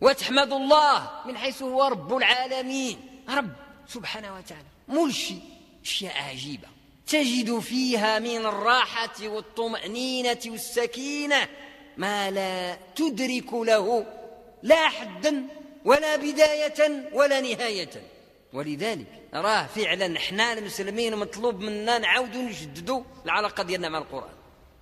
وتحمد 0.00 0.52
الله 0.52 1.10
من 1.26 1.36
حيث 1.36 1.62
هو 1.62 1.84
رب 1.84 2.16
العالمين. 2.16 2.98
رب 3.28 3.52
سبحانه 3.88 4.36
وتعالى. 4.36 4.68
ملشي 4.88 5.34
أشياء 5.84 6.22
عجيبة. 6.22 6.68
تجد 7.06 7.58
فيها 7.58 8.18
من 8.18 8.46
الراحة 8.46 9.28
والطمأنينة 9.28 10.40
والسكينة 10.46 11.48
ما 11.96 12.30
لا 12.30 12.78
تدرك 12.96 13.52
له 13.52 14.06
لا 14.62 14.88
حدا 14.88 15.42
ولا 15.84 16.16
بداية 16.16 17.10
ولا 17.12 17.40
نهاية. 17.40 17.90
ولذلك 18.52 19.06
راه 19.34 19.66
فعلا 19.66 20.16
إحنا 20.16 20.52
المسلمين 20.52 21.16
مطلوب 21.16 21.60
منا 21.60 21.98
نعاودوا 21.98 22.42
نجددوا 22.42 23.02
العلاقة 23.24 23.62
ديالنا 23.62 23.88
مع 23.88 23.98
القرآن. 23.98 24.34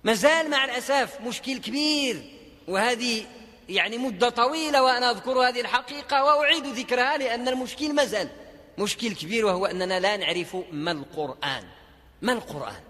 مازال 0.03 0.49
مع 0.49 0.65
الأسف 0.65 1.21
مشكل 1.21 1.57
كبير 1.57 2.23
وهذه 2.67 3.25
يعني 3.69 3.97
مدة 3.97 4.29
طويلة 4.29 4.83
وأنا 4.83 5.11
أذكر 5.11 5.31
هذه 5.31 5.61
الحقيقة 5.61 6.23
وأعيد 6.23 6.65
ذكرها 6.65 7.17
لأن 7.17 7.47
المشكل 7.47 7.93
مازال. 7.93 8.29
مشكل 8.77 9.15
كبير 9.15 9.45
وهو 9.45 9.65
أننا 9.65 9.99
لا 9.99 10.17
نعرف 10.17 10.57
ما 10.71 10.91
القرآن. 10.91 11.63
ما 12.21 12.33
القرآن؟ 12.33 12.81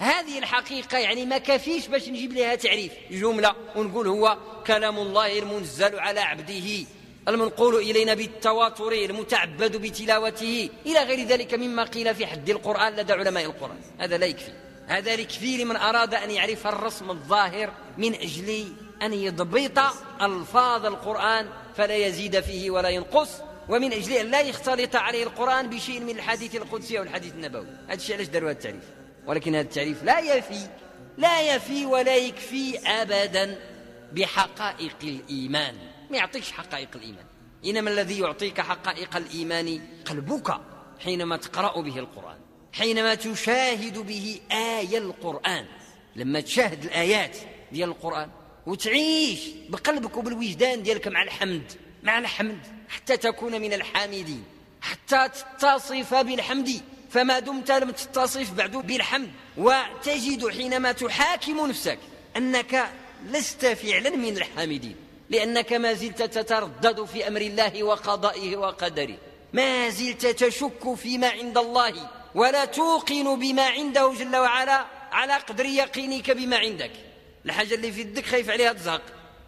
هذه 0.00 0.38
الحقيقة 0.38 0.98
يعني 0.98 1.26
ما 1.26 1.38
كافيش 1.38 1.86
باش 1.86 2.08
نجيب 2.08 2.32
لها 2.32 2.54
تعريف. 2.54 2.92
جملة 3.10 3.54
ونقول 3.76 4.08
هو 4.08 4.38
كلام 4.66 4.98
الله 4.98 5.38
المنزل 5.38 5.98
على 5.98 6.20
عبده. 6.20 6.86
المنقول 7.28 7.76
إلينا 7.76 8.14
بالتواتر 8.14 8.92
المتعبد 8.92 9.76
بتلاوته 9.76 10.70
إلى 10.86 10.98
غير 10.98 11.26
ذلك 11.26 11.54
مما 11.54 11.84
قيل 11.84 12.14
في 12.14 12.26
حد 12.26 12.50
القرآن 12.50 12.92
لدى 12.92 13.12
علماء 13.12 13.44
القرآن. 13.44 13.78
هذا 13.98 14.18
لا 14.18 14.26
يكفي. 14.26 14.52
هذا 14.86 15.12
يكفي 15.12 15.64
لمن 15.64 15.76
أراد 15.76 16.14
أن 16.14 16.30
يعرف 16.30 16.66
الرسم 16.66 17.10
الظاهر 17.10 17.72
من 17.98 18.14
أجل 18.14 18.68
أن 19.02 19.12
يضبط 19.12 19.78
ألفاظ 20.22 20.86
القرآن 20.86 21.48
فلا 21.76 21.96
يزيد 21.96 22.40
فيه 22.40 22.70
ولا 22.70 22.88
ينقص 22.88 23.30
ومن 23.68 23.92
أجل 23.92 24.12
أن 24.12 24.30
لا 24.30 24.40
يختلط 24.40 24.96
عليه 24.96 25.24
القرآن 25.24 25.70
بشيء 25.70 26.00
من 26.00 26.16
الحديث 26.16 26.56
القدسي 26.56 26.98
أو 26.98 27.02
الحديث 27.02 27.34
النبوي. 27.34 27.66
هذا 27.86 27.94
الشيء 27.94 28.16
علاش 28.16 28.28
داروا 28.28 28.50
هذا 28.50 28.56
التعريف؟ 28.58 28.84
ولكن 29.26 29.54
هذا 29.54 29.64
التعريف 29.64 30.02
لا 30.02 30.18
يفي 30.20 30.68
لا 31.18 31.54
يفي 31.54 31.86
ولا 31.86 32.16
يكفي 32.16 32.78
أبدا 32.78 33.58
بحقائق 34.12 34.96
الإيمان. 35.02 35.74
ما 36.10 36.16
يعطيكش 36.16 36.52
حقائق 36.52 36.88
الإيمان. 36.94 37.24
إنما 37.64 37.90
الذي 37.90 38.18
يعطيك 38.20 38.60
حقائق 38.60 39.16
الإيمان 39.16 39.80
قلبك 40.04 40.60
حينما 41.04 41.36
تقرأ 41.36 41.80
به 41.80 41.98
القرآن 41.98 42.38
حينما 42.72 43.14
تشاهد 43.14 43.98
به 43.98 44.40
آية 44.52 44.98
القرآن. 44.98 45.66
لما 46.16 46.40
تشاهد 46.40 46.84
الآيات 46.84 47.36
ديال 47.72 47.88
القرآن 47.88 48.30
وتعيش 48.66 49.40
بقلبك 49.68 50.16
وبالوجدان 50.16 50.82
ديالك 50.82 51.08
مع 51.08 51.22
الحمد 51.22 51.72
مع 52.02 52.18
الحمد 52.18 52.58
حتى 52.88 53.16
تكون 53.16 53.60
من 53.60 53.72
الحامدين. 53.72 54.44
حتى 54.80 55.28
تتصف 55.28 56.14
بالحمد 56.14 56.80
فما 57.10 57.38
دمت 57.38 57.70
لم 57.70 57.90
تتصف 57.90 58.52
بعد 58.52 58.76
بالحمد. 58.76 59.30
وتجد 59.56 60.48
حينما 60.48 60.92
تحاكم 60.92 61.66
نفسك 61.66 61.98
أنك 62.36 62.90
لست 63.30 63.66
فعلا 63.66 64.10
من 64.10 64.36
الحامدين. 64.36 64.96
لأنك 65.30 65.72
ما 65.72 65.92
زلت 65.92 66.22
تتردد 66.22 67.04
في 67.04 67.28
أمر 67.28 67.40
الله 67.40 67.82
وقضائه 67.82 68.56
وقدره. 68.56 69.16
ما 69.52 69.88
زلت 69.88 70.26
تشك 70.26 70.94
فيما 70.94 71.28
عند 71.28 71.58
الله 71.58 72.10
ولا 72.34 72.64
توقن 72.64 73.38
بما 73.38 73.66
عنده 73.66 74.12
جل 74.18 74.36
وعلا 74.36 74.86
على 75.12 75.34
قدر 75.34 75.66
يقينك 75.66 76.30
بما 76.30 76.56
عندك. 76.56 76.90
الحاجة 77.46 77.74
اللي 77.74 77.92
في 77.92 78.00
يدك 78.00 78.26
خايف 78.26 78.50
عليها 78.50 78.72
تزهق. 78.72 79.02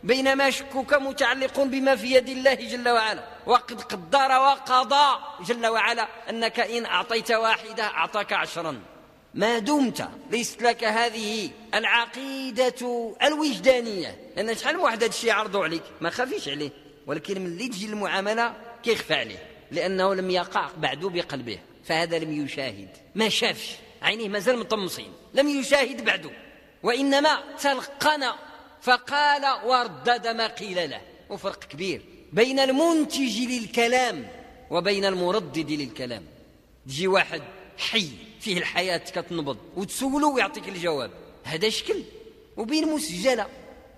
بينما 0.04 0.50
شكك 0.50 0.94
متعلق 0.94 1.60
بما 1.60 1.96
في 1.96 2.14
يد 2.14 2.28
الله 2.28 2.54
جل 2.54 2.88
وعلا. 2.88 3.24
وقد 3.46 3.82
قدر 3.82 4.30
وقضى 4.30 5.18
جل 5.44 5.66
وعلا 5.66 6.08
أنك 6.30 6.60
إن 6.60 6.86
أعطيت 6.86 7.30
واحدة 7.30 7.84
أعطاك 7.84 8.32
عشرا. 8.32 8.80
ما 9.34 9.58
دمت 9.58 10.08
ليست 10.30 10.62
لك 10.62 10.84
هذه 10.84 11.50
العقيدة 11.74 12.74
الوجدانية. 13.22 14.16
لأن 14.36 14.56
شحال 14.56 14.76
من 14.76 14.80
واحد 14.80 14.96
هذا 14.96 15.06
الشيء 15.06 15.30
عرضوا 15.30 15.64
عليك؟ 15.64 15.82
ما 16.00 16.10
خافيش 16.10 16.48
عليه. 16.48 16.70
ولكن 17.06 17.40
من 17.40 17.46
اللي 17.46 17.68
تجي 17.68 17.86
المعاملة 17.86 18.54
كيخفى 18.82 19.14
عليه. 19.14 19.42
لأنه 19.70 20.14
لم 20.14 20.30
يقع 20.30 20.70
بعد 20.78 20.98
بقلبه. 20.98 21.58
فهذا 21.84 22.18
لم 22.18 22.44
يشاهد. 22.44 22.88
ما 23.14 23.28
شافش. 23.28 23.76
عينيه 24.02 24.28
مازال 24.28 24.58
مطمسين 24.58 25.12
لم 25.34 25.48
يشاهد 25.48 26.04
بعد. 26.04 26.30
وإنما 26.82 27.38
تلقن 27.60 28.32
فقال 28.80 29.66
وردد 29.66 30.26
ما 30.26 30.46
قيل 30.46 30.90
له. 30.90 31.00
وفرق 31.30 31.64
كبير. 31.64 32.02
بين 32.32 32.58
المنتج 32.58 33.38
للكلام 33.40 34.28
وبين 34.70 35.04
المردد 35.04 35.70
للكلام. 35.70 36.24
تجي 36.86 37.06
واحد 37.06 37.42
حي. 37.78 38.08
فيه 38.40 38.58
الحياة 38.58 38.98
كتنبض 38.98 39.58
وتسوله 39.76 40.28
ويعطيك 40.28 40.68
الجواب. 40.68 41.10
هذا 41.44 41.68
شكل؟ 41.68 42.02
وبين 42.56 42.88
مسجلة 42.88 43.46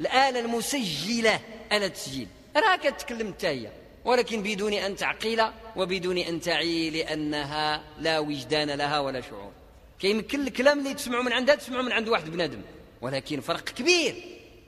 الآلة 0.01 0.41
المسجلة 0.41 1.41
آلة 1.73 1.89
تسجيل 1.89 2.29
راه 2.57 2.77
كتكلم 2.77 3.35
هي. 3.43 3.71
ولكن 4.05 4.43
بدون 4.43 4.73
أن 4.73 4.97
تعقل 4.97 5.53
وبدون 5.77 6.19
أن 6.19 6.41
تعي 6.41 6.91
لأنها 6.91 7.85
لا 7.99 8.19
وجدان 8.19 8.71
لها 8.71 8.99
ولا 9.01 9.21
شعور. 9.21 9.53
كيمكن 10.01 10.47
الكلام 10.47 10.79
اللي 10.79 10.95
تسمعه 10.95 11.23
من 11.23 11.33
عندها 11.33 11.55
تسمعه 11.55 11.83
من 11.83 11.93
عند 11.93 12.09
واحد 12.09 12.31
بنادم. 12.31 12.63
ولكن 13.01 13.41
فرق 13.41 13.65
كبير 13.65 14.15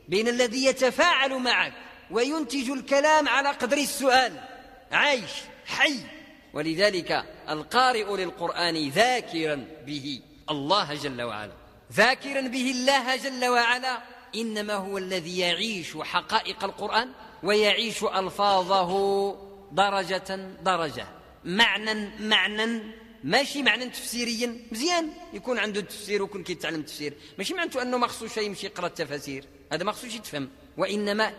بين 0.08 0.28
الذي 0.28 0.64
يتفاعل 0.64 1.38
معك 1.38 1.72
وينتج 2.10 2.70
الكلام 2.70 3.28
على 3.28 3.48
قدر 3.48 3.76
السؤال. 3.76 4.40
عايش 4.92 5.30
حي. 5.66 5.96
ولذلك 6.54 7.24
القارئ 7.48 8.16
للقرآن 8.16 8.88
ذاكرا 8.88 9.66
به 9.86 10.20
الله 10.50 10.94
جل 10.94 11.22
وعلا. 11.22 11.52
ذاكرا 11.92 12.40
به 12.40 12.70
الله 12.70 13.16
جل 13.16 13.44
وعلا 13.46 14.02
إنما 14.34 14.74
هو 14.74 14.98
الذي 14.98 15.38
يعيش 15.38 15.96
حقائق 15.96 16.64
القرآن 16.64 17.08
ويعيش 17.42 18.04
ألفاظه 18.04 18.92
درجة 19.72 20.36
درجة. 20.64 21.06
معنى 21.44 22.10
معنى 22.20 22.82
ماشي 23.24 23.62
معنى 23.62 23.88
تفسيريا. 23.88 24.56
مزيان 24.72 25.10
يكون 25.32 25.58
عنده 25.58 25.80
تفسير 25.80 26.22
ويكون 26.22 26.42
كيتعلم 26.44 26.80
التفسير 26.80 27.14
ماشي 27.38 27.54
معناته 27.54 27.82
أنه 27.82 27.98
ما 27.98 28.06
خصوش 28.06 28.36
يمشي 28.36 28.66
يقرأ 28.66 28.86
التفاسير. 28.86 29.44
هذا 29.72 29.84
ما 29.84 29.92
خصوش 29.92 30.14
يتفهم. 30.14 30.50
وإنما 30.76 31.32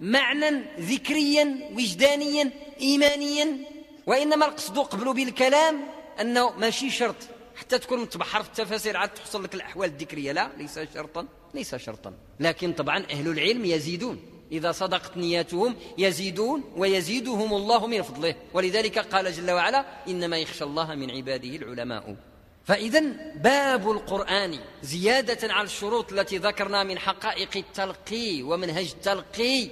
معنى 0.00 0.62
ذكريا 0.78 1.70
وجدانيا 1.72 2.50
ايمانيا 2.80 3.58
وإنما 4.06 4.46
القصد 4.46 4.78
قبل 4.78 5.14
بالكلام 5.14 5.80
أنه 6.20 6.50
ماشي 6.50 6.90
شرط. 6.90 7.16
حتى 7.56 7.78
تكون 7.78 8.00
متبحر 8.00 8.42
في 8.42 8.48
التفاسير 8.48 8.96
عاد 8.96 9.08
تحصل 9.08 9.44
لك 9.44 9.54
الأحوال 9.54 9.90
الذكرية. 9.90 10.32
لا 10.32 10.50
ليس 10.58 10.78
شرطا 10.94 11.26
ليس 11.54 11.74
شرطا. 11.74 12.12
لكن 12.40 12.72
طبعا 12.72 13.04
أهل 13.10 13.28
العلم 13.28 13.64
يزيدون. 13.64 14.22
إذا 14.52 14.72
صدقت 14.72 15.16
نياتهم 15.16 15.76
يزيدون 15.98 16.64
ويزيدهم 16.76 17.54
الله 17.54 17.86
من 17.86 18.02
فضله. 18.02 18.34
ولذلك 18.54 18.98
قال 18.98 19.32
جل 19.32 19.50
وعلا 19.50 19.84
إنما 20.08 20.38
يخشى 20.38 20.64
الله 20.64 20.94
من 20.94 21.10
عباده 21.10 21.48
العلماء. 21.48 22.16
فإذا 22.64 23.00
باب 23.34 23.90
القرآن 23.90 24.58
زيادة 24.82 25.54
على 25.54 25.64
الشروط 25.64 26.12
التي 26.12 26.38
ذكرنا 26.38 26.84
من 26.84 26.98
حقائق 26.98 27.56
التلقي 27.56 28.42
ومنهج 28.42 28.92
التلقي 28.96 29.68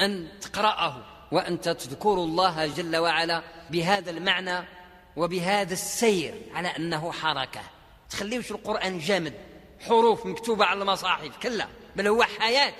أن 0.00 0.28
تقرأه. 0.40 1.09
وأنت 1.32 1.68
تذكر 1.68 2.14
الله 2.14 2.66
جل 2.66 2.96
وعلا 2.96 3.42
بهذا 3.70 4.10
المعنى 4.10 4.64
وبهذا 5.16 5.72
السير 5.72 6.34
على 6.54 6.68
أنه 6.68 7.12
حركة. 7.12 7.60
تخليوش 8.10 8.50
القرآن 8.50 8.98
جامد. 8.98 9.34
حروف 9.80 10.26
مكتوبة 10.26 10.64
على 10.64 10.82
المصاحف. 10.82 11.38
كلا. 11.42 11.66
بل 11.96 12.06
هو 12.06 12.22
حياة. 12.22 12.72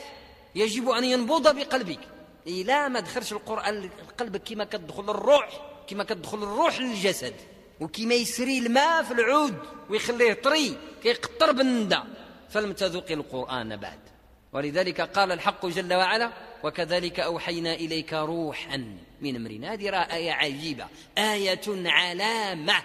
يجب 0.55 0.89
أن 0.89 1.05
ينبض 1.05 1.57
بقلبك. 1.57 2.01
إلا 2.47 2.89
ما 2.89 3.01
دخلش 3.01 3.33
القرآن 3.33 3.91
قلبك 4.21 4.43
كما 4.43 4.65
كتدخل 4.65 5.11
الروح. 5.11 5.49
كما 5.89 6.05
كتدخل 6.05 6.39
الروح 6.39 6.81
للجسد. 6.81 7.35
وكما 7.81 8.15
يسري 8.15 8.59
الماء 8.59 9.03
في 9.03 9.13
العود 9.13 9.59
ويخليه 9.91 10.33
طري 10.33 10.77
كيقطر 11.03 11.53
بالندى 11.53 11.99
فلم 12.51 12.73
تذوق 12.73 13.11
القرآن 13.11 13.77
بعد. 13.77 14.01
ولذلك 14.53 15.01
قال 15.01 15.33
الحق 15.33 15.67
جل 15.67 15.95
وعلا 15.95 16.31
وكذلك 16.65 17.21
أوحينا 17.21 17.75
إليك 17.75 18.13
روحا 18.13 18.95
من 19.21 19.37
أمرنا. 19.37 19.73
هذه 19.73 19.89
آية 19.89 20.33
عجيبة. 20.33 20.87
آية 21.19 21.61
علامة. 21.69 22.83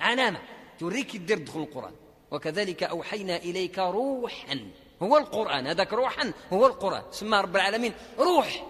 علامة. 0.00 0.38
تريك 0.78 1.16
دير 1.16 1.38
دخل 1.38 1.60
القرآن. 1.60 1.92
وكذلك 2.30 2.82
أوحينا 2.82 3.36
إليك 3.36 3.78
روحا. 3.78 4.70
هو 5.02 5.16
القرآن. 5.16 5.66
هذاك 5.66 5.92
روحا. 5.92 6.32
هو 6.52 6.66
القرآن. 6.66 7.02
سمى 7.10 7.38
رب 7.38 7.56
العالمين. 7.56 7.92
روح. 8.18 8.66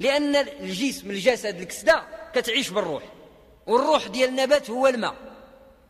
لأن 0.00 0.36
الجسم 0.36 1.10
الجسد 1.10 1.60
الكسدة 1.60 2.02
كتعيش 2.34 2.70
بالروح. 2.70 3.02
والروح 3.66 4.06
ديال 4.06 4.28
النبات 4.28 4.70
هو 4.70 4.86
الماء. 4.86 5.14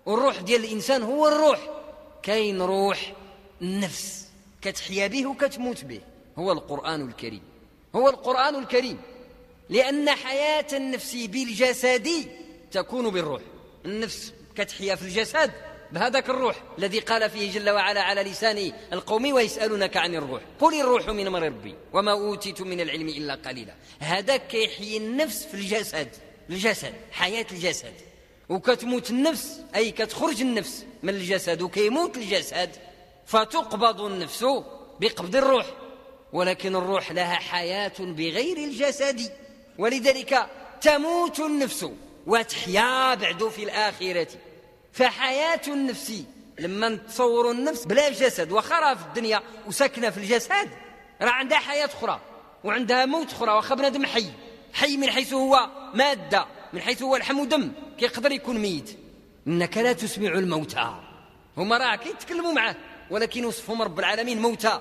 والروح 0.06 0.40
ديال 0.40 0.64
الإنسان 0.64 1.02
هو 1.02 1.28
الروح. 1.28 1.60
كاين 2.22 2.62
روح 2.62 3.12
النفس. 3.62 4.28
كتحيا 4.62 5.06
به 5.06 5.26
وكتموت 5.26 5.84
به. 5.84 6.00
هو 6.38 6.52
القرآن 6.52 7.08
الكريم. 7.08 7.47
هو 7.96 8.08
القرآن 8.08 8.54
الكريم. 8.54 9.00
لأن 9.68 10.10
حياة 10.10 10.66
النفس 10.72 11.14
بالجسد 11.14 12.08
تكون 12.70 13.10
بالروح. 13.10 13.42
النفس 13.84 14.32
كتحيا 14.56 14.94
في 14.94 15.02
الجسد 15.02 15.52
بهذاك 15.92 16.30
الروح 16.30 16.62
الذي 16.78 16.98
قال 16.98 17.30
فيه 17.30 17.52
جل 17.52 17.70
وعلا 17.70 18.02
على 18.02 18.22
لسان 18.22 18.72
القوم 18.92 19.32
ويسألونك 19.32 19.96
عن 19.96 20.14
الروح. 20.14 20.42
قل 20.60 20.80
الروح 20.80 21.08
من 21.08 21.26
أمر 21.26 21.42
ربي 21.42 21.74
وما 21.92 22.12
أوتيت 22.12 22.60
من 22.60 22.80
العلم 22.80 23.08
إلا 23.08 23.34
قليلا. 23.34 23.74
هذاك 23.98 24.46
كيحيي 24.46 24.96
النفس 24.96 25.44
في 25.44 25.54
الجسد. 25.54 26.08
الجسد 26.50 26.94
حياة 27.12 27.46
الجسد. 27.52 27.92
وكتموت 28.48 29.10
النفس 29.10 29.60
أي 29.74 29.90
كتخرج 29.90 30.40
النفس 30.40 30.84
من 31.02 31.14
الجسد 31.14 31.62
وكيموت 31.62 32.16
الجسد 32.16 32.70
فتقبض 33.26 34.00
النفس 34.00 34.44
بقبض 35.00 35.36
الروح. 35.36 35.66
ولكن 36.32 36.76
الروح 36.76 37.12
لها 37.12 37.34
حياة 37.34 37.92
بغير 37.98 38.56
الجسد. 38.56 39.32
ولذلك 39.78 40.46
تموت 40.80 41.40
النفس 41.40 41.86
وتحيا 42.26 43.14
بعد 43.14 43.48
في 43.48 43.64
الآخرة. 43.64 44.28
فحياة 44.92 45.60
النفس 45.68 46.22
لما 46.58 46.88
نتصور 46.88 47.50
النفس 47.50 47.84
بلا 47.84 48.10
جسد 48.10 48.52
وخرا 48.52 48.94
في 48.94 49.06
الدنيا 49.06 49.42
وساكنة 49.66 50.10
في 50.10 50.18
الجسد 50.18 50.68
راه 51.22 51.30
عندها 51.30 51.58
حياة 51.58 51.84
أخرى 51.84 52.20
وعندها 52.64 53.06
موت 53.06 53.32
أخرى 53.32 53.52
واخا 53.52 53.74
بنادم 53.74 54.06
حي. 54.06 54.26
حي 54.72 54.96
من 54.96 55.10
حيث 55.10 55.32
هو 55.32 55.68
مادة 55.94 56.46
من 56.72 56.80
حيث 56.80 57.02
هو 57.02 57.16
لحم 57.16 57.38
ودم 57.38 57.72
كيقدر 57.98 58.32
يكون 58.32 58.58
ميت. 58.58 58.98
إنك 59.46 59.78
لا 59.78 59.92
تسمع 59.92 60.28
الموتى. 60.28 60.94
هما 61.56 61.78
راه 61.78 61.96
كيتكلموا 61.96 62.52
معاه 62.52 62.76
ولكن 63.10 63.44
وصفهم 63.44 63.82
رب 63.82 63.98
العالمين 63.98 64.42
موتى. 64.42 64.80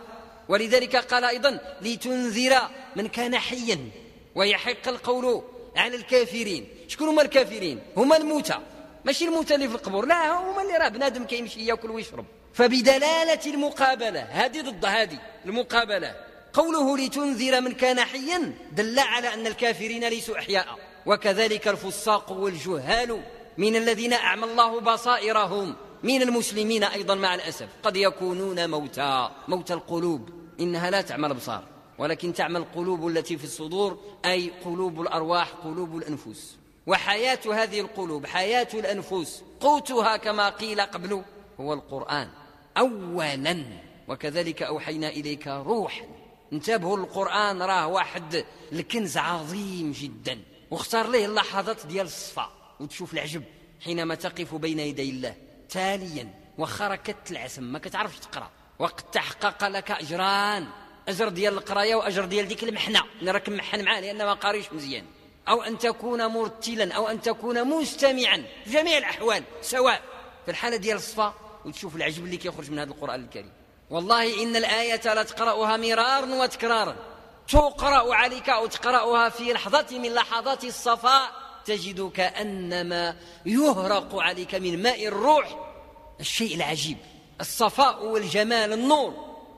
ولذلك 0.50 0.96
قال 0.96 1.24
أيضا 1.24 1.60
لتنذر 1.82 2.70
من 2.96 3.08
كان 3.08 3.38
حيا. 3.38 3.90
ويحق 4.36 4.88
القول 4.88 5.44
على 5.76 5.96
الكافرين. 5.96 6.68
شكون 6.88 7.08
هما 7.08 7.22
الكافرين؟ 7.22 7.80
هما 7.98 8.18
الموتى. 8.18 8.58
ماشي 9.06 9.26
الموتى 9.26 9.56
اللي 9.56 9.70
في 9.70 9.76
القبور 9.76 10.06
لا 10.06 10.32
هما 10.32 10.62
اللي 10.62 10.74
راه 10.74 10.88
بنادم 10.88 11.24
كيمشي 11.24 11.66
ياكل 11.66 11.92
ويشرب. 11.92 12.26
فبدلالة 12.54 13.46
المقابلة 13.46 14.22
هذه 14.22 14.62
ضد 14.62 14.86
هذه 14.86 15.20
المقابلة. 15.46 16.16
قوله 16.54 16.98
لتنذر 16.98 17.62
من 17.62 17.72
كان 17.72 18.00
حيا 18.00 18.54
دل 18.72 19.00
على 19.00 19.34
أن 19.34 19.48
الكافرين 19.48 20.08
ليسوا 20.08 20.38
أحياء. 20.38 20.78
وكذلك 21.06 21.68
الفساق 21.68 22.32
والجهال 22.32 23.22
من 23.58 23.76
الذين 23.76 24.14
أعمى 24.14 24.44
الله 24.44 24.80
بصائرهم. 24.80 25.76
من 26.04 26.22
المسلمين 26.22 26.84
أيضا 26.84 27.16
مع 27.16 27.36
الأسف. 27.36 27.70
قد 27.84 27.98
يكونون 27.98 28.70
موتى 28.70 29.30
موتى 29.48 29.74
القلوب. 29.74 30.30
إنها 30.60 30.92
لا 30.92 31.02
تعمى 31.02 31.26
الأبصار 31.26 31.64
ولكن 31.98 32.34
تعمى 32.34 32.58
القلوب 32.58 33.08
التي 33.08 33.38
في 33.38 33.44
الصدور 33.44 34.00
أي 34.26 34.52
قلوب 34.66 35.02
الأرواح 35.02 35.50
قلوب 35.50 35.98
الأنفس. 35.98 36.58
وحياة 36.88 37.40
هذه 37.54 37.80
القلوب 37.80 38.26
حياة 38.26 38.68
الأنفس 38.74 39.44
قوتها 39.60 40.18
كما 40.18 40.50
قيل 40.50 40.82
قبل 40.82 41.24
هو 41.60 41.74
القرآن. 41.74 42.30
أولا. 42.78 43.64
وكذلك 44.08 44.64
أوحينا 44.64 45.10
إليك 45.10 45.48
روحا. 45.48 46.06
انتبهوا 46.54 46.98
القرآن 46.98 47.62
راه 47.62 47.88
واحد 47.88 48.46
الكنز 48.72 49.18
عظيم 49.18 49.92
جدا. 49.92 50.40
واختار 50.72 51.08
له 51.08 51.26
اللحظات 51.26 51.86
ديال 51.86 52.06
الصفا. 52.06 52.52
وتشوف 52.80 53.14
العجب 53.14 53.44
حينما 53.82 54.16
تقف 54.16 54.56
بين 54.56 54.80
يدي 54.80 55.10
الله. 55.10 55.36
تاليا 55.70 56.34
واخا 56.58 56.88
راك 56.88 57.02
كتلعثم 57.02 57.64
ما 57.64 57.80
كتعرفش 57.80 58.20
تقرأ. 58.20 58.50
وقد 58.80 59.04
تحقق 59.12 59.68
لك 59.68 59.92
أجران. 59.92 60.68
أجر 61.08 61.30
ديال 61.30 61.54
القراية 61.54 61.96
وأجر 61.96 62.26
ديال 62.26 62.48
ديك 62.48 62.64
المحنة. 62.64 63.04
راك 63.24 63.50
محن 63.50 63.86
معاه 63.86 64.00
لأن 64.00 64.18
ما 64.18 64.34
قاريش 64.34 64.74
مزيان. 64.74 65.06
أو 65.50 65.64
أن 65.64 65.78
تكون 65.78 66.26
مرتلا 66.26 66.94
أو 66.94 67.08
أن 67.08 67.22
تكون 67.22 67.68
مستمعا. 67.68 68.46
في 68.66 68.72
جميع 68.72 68.98
الأحوال 68.98 69.44
سواء 69.62 70.02
في 70.46 70.52
الحالة 70.52 70.78
ديال 70.78 70.98
الصفا. 70.98 71.34
وتشوف 71.66 71.96
العجب 71.96 72.26
اللي 72.26 72.38
كيخرج 72.38 72.72
من 72.72 72.80
هذا 72.80 72.90
القرآن 72.92 73.24
الكريم. 73.24 73.54
والله 73.90 74.44
إن 74.44 74.56
الآية 74.56 75.14
لتقراها 75.14 75.78
مرارا 75.78 76.44
وتكرارا. 76.44 76.96
تقرأ 77.48 78.16
عليك 78.16 78.50
أو 78.50 78.66
تقرأها 78.66 79.30
في 79.30 79.54
لحظة 79.54 80.00
من 80.00 80.14
لحظات 80.14 80.64
الصفاء. 80.64 81.47
تجد 81.68 82.12
كأنما 82.12 83.16
يهرق 83.46 84.16
عليك 84.16 84.56
من 84.56 84.82
ماء 84.82 85.08
الروح 85.08 85.48
الشيء 86.20 86.56
العجيب 86.56 86.98
الصفاء 87.42 88.06
والجمال 88.06 88.74
النور. 88.74 89.14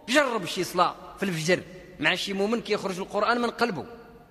جرب 0.09 0.45
شي 0.45 0.63
صلاة 0.63 0.95
في 1.17 1.23
الفجر. 1.23 1.63
مع 1.99 2.15
شي 2.15 2.33
مؤمن 2.33 2.61
كيخرج 2.61 2.99
القرآن 2.99 3.41
من 3.41 3.49
قلبه. 3.49 3.85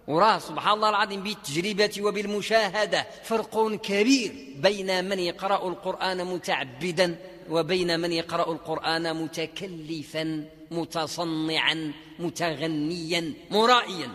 وراه 0.09 0.39
سبحان 0.39 0.75
الله 0.75 0.89
العظيم 0.89 1.23
بالتجربة 1.23 1.95
وبالمشاهدة 2.01 3.07
فرق 3.25 3.75
كبير 3.75 4.33
بين 4.57 5.05
من 5.05 5.19
يقرأ 5.19 5.69
القرآن 5.69 6.25
متعبدا 6.25 7.17
وبين 7.51 8.01
من 8.01 8.13
يقرأ 8.13 8.53
القرآن 8.53 9.17
متكلفا 9.17 10.45
متصنعا 10.71 11.93
متغنيا 12.19 13.33
مرائيا. 13.51 14.11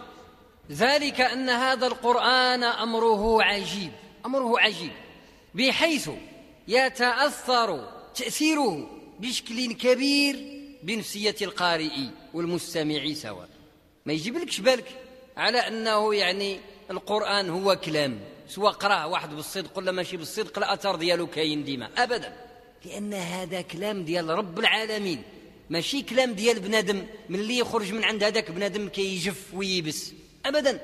ذلك 0.72 1.22
أن 1.22 1.50
هذا 1.50 1.88
القرآن 1.88 2.64
أمره 2.64 3.44
عجيب 3.44 3.92
أمره 4.26 4.60
عجيب 4.60 4.92
بحيث 5.56 6.10
يتأثر 6.68 7.90
تأثيره 8.16 8.90
بشكل 9.20 9.74
كبير 9.74 10.64
بنفسية 10.84 11.36
القارئ 11.42 11.92
والمستمع 12.34 13.14
سواء. 13.14 13.50
ما 14.06 14.14
يجيبلكش 14.14 14.60
بالك 14.60 14.86
على 15.38 15.58
أنه 15.58 16.16
يعني 16.16 16.60
القرآن 16.92 17.50
هو 17.50 17.76
كلام 17.76 18.20
سواء 18.48 18.72
قرأه 18.72 19.08
واحد 19.08 19.34
بالصدق 19.36 19.78
ولا 19.78 19.92
ماشي 19.92 20.18
بالصدق 20.18 20.58
الأثر 20.58 20.96
ديالو 20.96 21.28
كاين 21.28 21.64
ديما 21.64 21.90
أبدا. 21.98 22.34
لأن 22.86 23.14
هذا 23.14 23.62
كلام 23.62 24.04
ديال 24.04 24.30
رب 24.30 24.60
العالمين 24.60 25.22
ماشي 25.70 26.02
كلام 26.02 26.34
ديال 26.34 26.60
بنادم 26.60 27.06
من 27.30 27.40
اللي 27.40 27.58
يخرج 27.58 27.94
من 27.94 28.04
عند 28.04 28.24
هذاك 28.24 28.52
بنادم 28.52 28.90
كيجف 28.90 29.54
ويبس. 29.54 30.14
أبدا. 30.46 30.80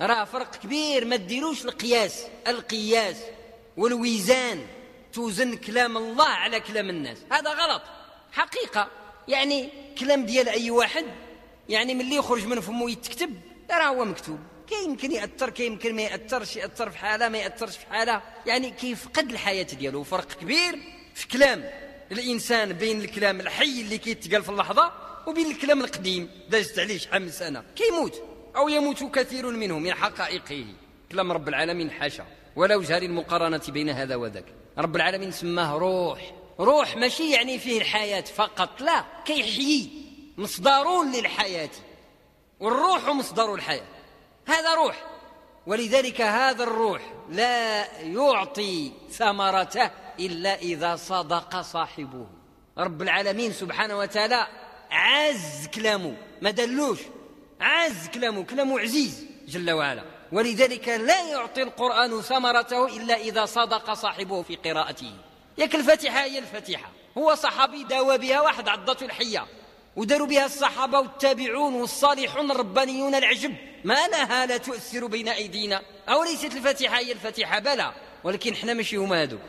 راه 0.00 0.24
فرق 0.24 0.56
كبير 0.56 1.04
ما 1.04 1.16
ديروش 1.16 1.64
القياس. 1.64 2.24
القياس 2.48 3.16
والويزان 3.76 4.66
توزن 5.12 5.56
كلام 5.56 5.96
الله 5.96 6.28
على 6.28 6.60
كلام 6.60 6.90
الناس. 6.90 7.18
هذا 7.32 7.50
غلط. 7.50 7.82
حقيقة. 8.32 8.88
يعني 9.28 9.68
كلام 9.98 10.26
ديال 10.26 10.48
أي 10.48 10.70
واحد 10.70 11.04
يعني 11.68 11.94
من 11.94 12.00
اللي 12.00 12.14
يخرج 12.14 12.46
من 12.46 12.60
فمه 12.60 12.90
يتكتب 12.90 13.40
راه 13.70 13.84
هو 13.84 14.04
مكتوب. 14.04 14.38
كيمكن 14.68 15.12
يأثر 15.12 15.50
كيمكن 15.50 15.96
ما 15.96 16.02
يأثرش 16.02 16.56
يأثر 16.56 16.90
في 16.90 16.98
حالة 16.98 17.28
ما 17.28 17.38
يأثرش 17.38 17.76
في 17.76 17.86
حالة. 17.86 18.22
يعني 18.46 18.70
كيفقد 18.70 19.30
الحياة 19.30 19.62
ديالو. 19.62 20.02
فرق 20.02 20.32
كبير 20.32 20.78
في 21.14 21.28
كلام 21.28 21.70
الإنسان 22.12 22.72
بين 22.72 23.00
الكلام 23.00 23.40
الحي 23.40 23.80
اللي 23.80 23.98
كيتقال 23.98 24.42
في 24.42 24.48
اللحظة 24.48 24.92
وبين 25.26 25.50
الكلام 25.50 25.80
القديم. 25.80 26.30
دازت 26.48 26.78
عليه 26.78 26.98
شحال 26.98 27.22
من 27.22 27.30
سنة. 27.30 27.64
كيموت. 27.76 28.33
أو 28.56 28.68
يموت 28.68 29.02
كثير 29.02 29.50
منهم 29.50 29.82
من 29.82 29.94
حقائقه. 29.94 30.66
كلام 31.12 31.32
رب 31.32 31.48
العالمين 31.48 31.90
حاشا 31.90 32.26
ولا 32.56 32.76
وجه 32.76 32.98
للمقارنه 32.98 33.62
بين 33.68 33.88
هذا 33.90 34.16
وذاك. 34.16 34.44
رب 34.78 34.96
العالمين 34.96 35.30
سماه 35.30 35.78
روح. 35.78 36.32
روح 36.60 36.96
ماشي 36.96 37.30
يعني 37.30 37.58
فيه 37.58 37.78
الحياة 37.80 38.20
فقط. 38.20 38.80
لا 38.80 39.04
كيحيي. 39.24 39.90
مصدر 40.38 41.02
للحياة. 41.02 41.70
والروح 42.60 43.08
مصدر 43.08 43.54
الحياة. 43.54 43.86
هذا 44.46 44.74
روح. 44.74 45.04
ولذلك 45.66 46.20
هذا 46.20 46.62
الروح 46.62 47.02
لا 47.30 47.86
يعطي 48.02 48.92
ثمرته 49.10 49.90
إلا 50.20 50.58
إذا 50.58 50.96
صدق 50.96 51.60
صاحبه. 51.60 52.26
رب 52.78 53.02
العالمين 53.02 53.52
سبحانه 53.52 53.98
وتعالى 53.98 54.46
عز 54.90 55.66
كلامه. 55.74 56.16
ما 56.42 56.50
دلوش. 56.50 56.98
عز 57.64 58.08
كلامه 58.14 58.44
كلامه 58.44 58.80
عزيز 58.80 59.26
جل 59.48 59.70
وعلا. 59.70 60.02
ولذلك 60.32 60.88
لا 60.88 61.30
يعطي 61.30 61.62
القرآن 61.62 62.22
ثمرته 62.22 62.96
إلا 62.96 63.14
إذا 63.14 63.44
صدق 63.44 63.92
صاحبه 63.92 64.42
في 64.42 64.56
قراءته. 64.56 65.10
ياك 65.58 65.74
الفاتحة 65.74 66.24
هي 66.24 66.38
الفاتحة. 66.38 66.92
هو 67.18 67.34
صحابي 67.34 67.84
داوى 67.84 68.18
بها 68.18 68.40
واحد 68.40 68.68
عضته 68.68 69.04
الحية. 69.06 69.46
وداروا 69.96 70.26
بها 70.26 70.46
الصحابة 70.46 70.98
والتابعون 70.98 71.74
والصالحون 71.74 72.50
الربانيون 72.50 73.14
العجب. 73.14 73.54
ما 73.84 74.08
لها 74.08 74.46
لا 74.46 74.56
تؤثر 74.56 75.06
بين 75.06 75.28
أيدينا. 75.28 75.82
أو 76.08 76.24
ليست 76.24 76.54
الفاتحة 76.56 76.98
هي 76.98 77.12
الفاتحة. 77.12 77.58
بلى. 77.58 77.92
ولكن 78.24 78.52
إحنا 78.52 78.74
ماشي 78.74 78.96
هما 78.96 79.22
هذوك 79.22 79.40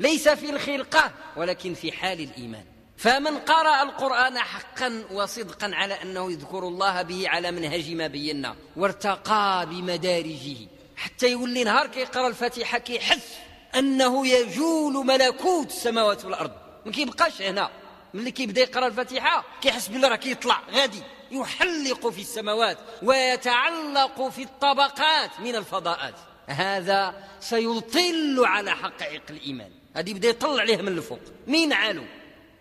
ليس 0.00 0.28
في 0.28 0.50
الخلقة 0.50 1.12
ولكن 1.36 1.74
في 1.74 1.92
حال 1.92 2.20
الإيمان. 2.20 2.64
فمن 2.96 3.38
قرأ 3.38 3.82
القرآن 3.82 4.38
حقا 4.38 5.04
وصدقا 5.10 5.70
على 5.74 6.02
أنه 6.02 6.32
يذكر 6.32 6.68
الله 6.68 7.02
به 7.02 7.28
على 7.28 7.50
منهج 7.50 7.90
ما 7.92 8.06
بينا 8.06 8.56
وارتقى 8.76 9.66
بمدارجه. 9.70 10.56
حتى 10.96 11.30
يولي 11.30 11.64
نهار 11.64 11.86
كيقرأ 11.86 12.28
الفاتحة 12.28 12.78
كيحس 12.78 13.34
أنه 13.76 14.26
يجول 14.26 15.06
ملكوت 15.06 15.66
السماوات 15.66 16.24
والأرض. 16.24 16.52
ما 16.86 16.92
كيبقاش 16.92 17.42
هنا. 17.42 17.70
ملي 18.14 18.30
كيبدا 18.30 18.60
يقرأ 18.60 18.86
الفاتحة 18.86 19.44
كيحس 19.60 19.88
بلي 19.88 20.08
راه 20.08 20.16
كيطلع 20.16 20.62
غادي. 20.70 21.02
يحلق 21.30 22.08
في 22.08 22.20
السماوات 22.20 22.78
ويتعلق 23.02 24.28
في 24.28 24.42
الطبقات 24.42 25.40
من 25.40 25.56
الفضاءات. 25.56 26.14
هذا 26.46 27.14
سيطل 27.40 28.42
على 28.44 28.70
حقائق 28.70 29.22
الإيمان. 29.30 29.70
هذه 29.96 30.10
يبدا 30.10 30.28
يطلع 30.28 30.60
عليه 30.60 30.76
من 30.76 30.88
الفوق. 30.88 31.20
مين 31.46 31.72
عالو 31.72 32.04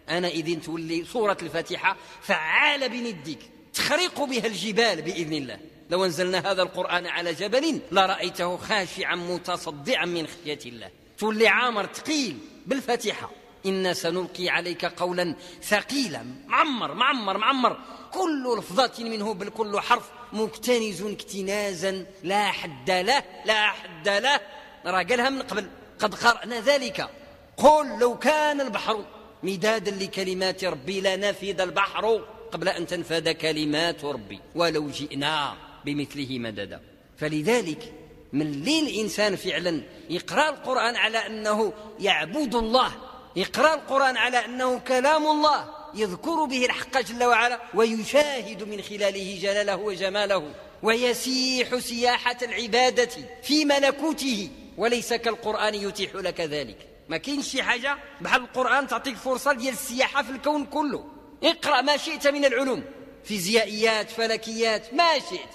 أنا 0.10 0.28
اذن 0.28 0.62
تولي 0.62 1.06
سورة 1.06 1.38
الفاتحة 1.42 1.98
فعال 2.22 2.90
بنديك 2.90 3.40
تخرق 3.74 4.24
بها 4.24 4.46
الجبال 4.46 5.02
بإذن 5.02 5.34
الله. 5.34 5.60
لو 5.90 6.06
أنزلنا 6.06 6.52
هذا 6.52 6.62
القرآن 6.62 7.08
على 7.08 7.34
جبل 7.34 7.82
لرأيته 7.92 8.58
خاشعا 8.58 9.16
متصدعا 9.16 10.06
من 10.06 10.28
خشية 10.28 10.60
الله. 10.66 10.90
تولي 11.18 11.48
عامر 11.48 11.86
ثقيل 11.94 12.38
بالفاتحة. 12.66 13.32
إنا 13.66 13.94
سنلقي 13.94 14.50
عليك 14.50 14.86
قولا 14.86 15.36
ثقيلا. 15.64 16.26
معمر 16.48 16.94
معمر 16.94 17.38
معمر. 17.38 17.78
كل 18.12 18.58
لفظة 18.58 19.04
منه 19.04 19.34
بل 19.34 19.50
كل 19.50 19.80
حرف. 19.80 20.10
مكتنز 20.34 21.02
اكتنازا. 21.02 22.06
لا 22.24 22.52
حد 22.52 22.92
له 22.92 23.24
لا 23.46 23.68
حد 23.68 24.10
له. 24.10 24.40
راه 24.86 25.04
قالها 25.04 25.30
من 25.30 25.42
قبل. 25.42 25.70
قد 26.00 26.16
قرأنا 26.16 26.60
ذلك. 26.60 27.10
قل 27.58 28.00
لو 28.00 28.18
كان 28.18 28.62
البحر 28.62 29.06
مدادا 29.44 29.92
لكلمات 29.92 30.64
ربي 30.64 31.02
لنفد 31.02 31.62
البحر 31.62 32.26
قبل 32.52 32.68
أن 32.70 32.88
تنفد 32.88 33.30
كلمات 33.30 34.06
ربي 34.06 34.40
ولو 34.56 34.90
جئنا 34.90 35.56
بمثله 35.86 36.40
مددا. 36.40 36.82
فلذلك 37.18 37.94
من 38.34 38.52
لي 38.52 38.80
الإنسان 38.80 39.36
فعلا 39.36 39.82
يقرأ 40.10 40.50
القرآن 40.50 40.96
على 40.96 41.18
أنه 41.18 41.74
يعبد 42.00 42.56
الله 42.56 42.92
يقرأ 43.36 43.74
القرآن 43.74 44.18
على 44.18 44.46
أنه 44.46 44.80
كلام 44.80 45.28
الله 45.28 45.70
يذكر 45.96 46.46
به 46.46 46.66
الحق 46.66 47.02
جل 47.02 47.24
وعلا 47.24 47.60
ويشاهد 47.74 48.64
من 48.64 48.82
خلاله 48.82 49.40
جلاله 49.42 49.76
وجماله 49.76 50.52
ويسيح 50.84 51.78
سياحة 51.78 52.38
العبادة 52.42 53.10
في 53.44 53.66
ملكوته 53.66 54.50
وليس 54.78 55.14
كالقرآن 55.14 55.76
يتيح 55.76 56.16
لك 56.16 56.42
ذلك. 56.42 56.93
ما 57.10 57.18
كاينش 57.18 57.48
شي 57.48 57.64
حاجة؟ 57.64 57.98
بحال 58.22 58.42
القرآن 58.42 58.88
تعطيك 58.88 59.16
فرصة 59.16 59.54
ديال 59.54 59.74
السياحة 59.74 60.24
في 60.24 60.32
الكون 60.32 60.66
كله. 60.66 61.06
اقرأ 61.44 61.82
ما 61.82 61.98
شئت 61.98 62.28
من 62.28 62.46
العلوم. 62.46 62.84
فيزيائيات 63.24 64.10
فلكيات 64.10 64.94
ما 64.94 65.20
شئت. 65.20 65.50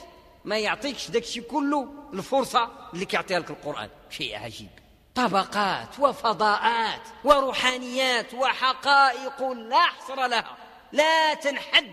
ما 0.44 0.58
يعطيكش 0.58 1.10
داك 1.10 1.22
الشيء 1.22 1.42
كله 1.42 1.88
الفرصة 2.12 2.70
اللي 2.94 3.04
كيعطيها 3.04 3.38
لك 3.38 3.50
القرآن. 3.50 3.88
شيء 4.10 4.36
عجيب. 4.36 4.68
طبقات 5.14 5.98
وفضاءات 5.98 7.02
وروحانيات 7.24 8.34
وحقائق 8.34 9.42
لا 9.52 9.82
حصر 9.82 10.26
لها. 10.26 10.56
لا 10.92 11.34
تنحد. 11.34 11.92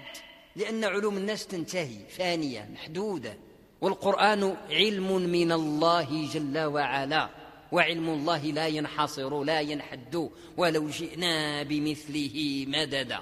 لأن 0.55 0.83
علوم 0.83 1.17
الناس 1.17 1.47
تنتهي 1.47 2.09
فانية 2.17 2.69
محدودة. 2.73 3.37
والقرآن 3.81 4.57
علم 4.69 5.15
من 5.15 5.51
الله 5.51 6.29
جل 6.33 6.59
وعلا. 6.59 7.44
وعلم 7.75 8.09
الله 8.09 8.43
لا 8.59 8.67
ينحصر 8.67 9.43
لا 9.43 9.59
ينحد 9.59 10.29
ولو 10.57 10.89
جئنا 10.89 11.63
بمثله 11.63 12.65
مددا. 12.67 13.19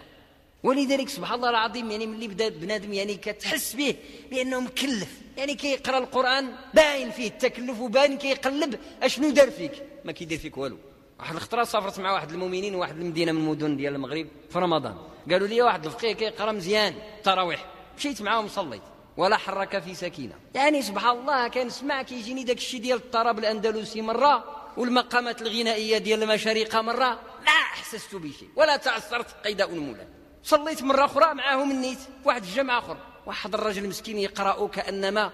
ولذلك 0.63 1.09
سبحان 1.09 1.35
الله 1.35 1.49
العظيم 1.49 1.91
يعني 1.91 2.05
ملي 2.07 2.27
بدا 2.27 2.49
بنادم 2.49 2.93
يعني 2.93 3.15
كتحس 3.15 3.75
به 3.75 3.95
بأنه 4.31 4.59
مكلف. 4.59 5.11
يعني 5.37 5.55
كيقرأ 5.55 5.97
القرآن 5.97 6.55
باين 6.73 7.11
فيه 7.11 7.27
التكلف 7.27 7.79
وباين 7.79 8.17
كيقلب 8.17 8.79
أشنو 9.01 9.29
دار 9.29 9.51
فيك؟ 9.51 9.71
ما 10.05 10.11
كيدير 10.11 10.37
فيك 10.37 10.57
والو. 10.57 10.77
واحد 11.19 11.35
الخطره 11.35 11.63
سافرت 11.63 11.99
مع 11.99 12.11
واحد 12.11 12.31
المؤمنين 12.31 12.75
واحد 12.75 12.97
المدينة 12.97 13.31
من 13.31 13.41
المدن 13.41 13.77
ديال 13.77 13.95
المغرب 13.95 14.27
في 14.49 14.59
رمضان. 14.59 14.97
قالوا 15.31 15.47
لي 15.47 15.61
واحد 15.61 15.85
الفقيه 15.85 16.13
كيقرأ 16.13 16.51
مزيان 16.51 16.93
التراويح 17.17 17.65
مشيت 17.97 18.21
معاهم 18.21 18.47
صليت. 18.47 18.81
ولا 19.17 19.37
حرك 19.37 19.79
في 19.79 19.95
سكينة. 19.95 20.35
يعني 20.55 20.81
سبحان 20.81 21.17
الله 21.19 21.47
كنسمع 21.47 22.01
كيجيني 22.01 22.43
داك 22.43 22.57
الشيء 22.57 22.81
ديال 22.81 22.97
الطرب 22.97 23.39
الأندلسي 23.39 24.01
مرة 24.01 24.43
والمقامات 24.77 25.41
الغنائية 25.41 25.97
ديال 25.97 26.23
المشارقة 26.23 26.81
مرة. 26.81 27.19
ما 27.45 27.51
أحسست 27.51 28.15
بشيء. 28.15 28.49
ولا 28.55 28.77
تاثرت 28.77 29.27
قيد 29.45 29.61
انمولا 29.61 30.07
صليت 30.43 30.83
مرة 30.83 31.05
أخرى 31.05 31.33
معهم 31.33 31.71
النيت 31.71 31.99
واحد 32.25 32.43
الجمع 32.43 32.79
آخر. 32.79 32.97
واحد 33.25 33.53
الرجل 33.53 33.89
مسكين 33.89 34.17
يقرأ 34.17 34.67
كأنما 34.67 35.31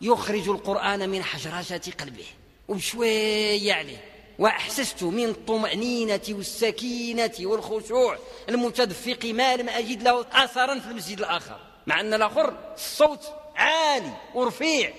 يخرج 0.00 0.48
القرآن 0.48 1.10
من 1.10 1.22
حجرجة 1.22 1.82
قلبه. 2.00 2.26
وبشوية 2.68 3.72
عليه. 3.72 4.04
وأحسست 4.38 5.02
من 5.02 5.24
الطمأنينة 5.28 6.20
والسكينة 6.28 7.32
والخشوع. 7.40 8.18
المتدفق 8.48 9.24
ما 9.24 9.56
لم 9.56 9.68
أجد 9.68 10.02
له 10.02 10.26
أثرا 10.32 10.78
في 10.78 10.86
المسجد 10.86 11.18
الآخر. 11.18 11.69
مع 11.86 12.00
أن 12.00 12.14
الآخر 12.14 12.54
الصوت 12.74 13.24
عالي 13.56 14.12
ورفيع 14.34 14.92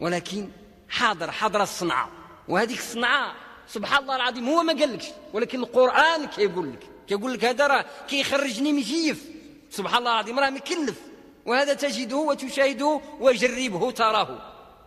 ولكن 0.00 0.48
حاضر 0.88 1.30
حاضر 1.30 1.62
الصنعة. 1.62 2.10
وهذيك 2.48 2.78
الصنعة 2.78 3.34
سبحان 3.68 4.02
الله 4.02 4.16
العظيم 4.16 4.48
هو 4.48 4.62
ما 4.62 4.72
قالكش 4.72 5.06
ولكن 5.32 5.60
القرآن 5.60 6.26
كيقول 6.26 6.72
لك 6.72 6.86
كيقول 7.08 7.32
لك 7.32 7.44
هذا 7.44 7.66
راه 7.66 7.84
كيخرجني 8.08 8.72
مجيف 8.72 9.24
سبحان 9.70 9.98
الله 9.98 10.12
العظيم 10.12 10.38
راه 10.38 10.50
مكلف. 10.50 11.00
وهذا 11.46 11.74
تجده 11.74 12.16
وتشاهده 12.16 13.00
وجربه 13.20 13.90
تراه. 13.90 14.38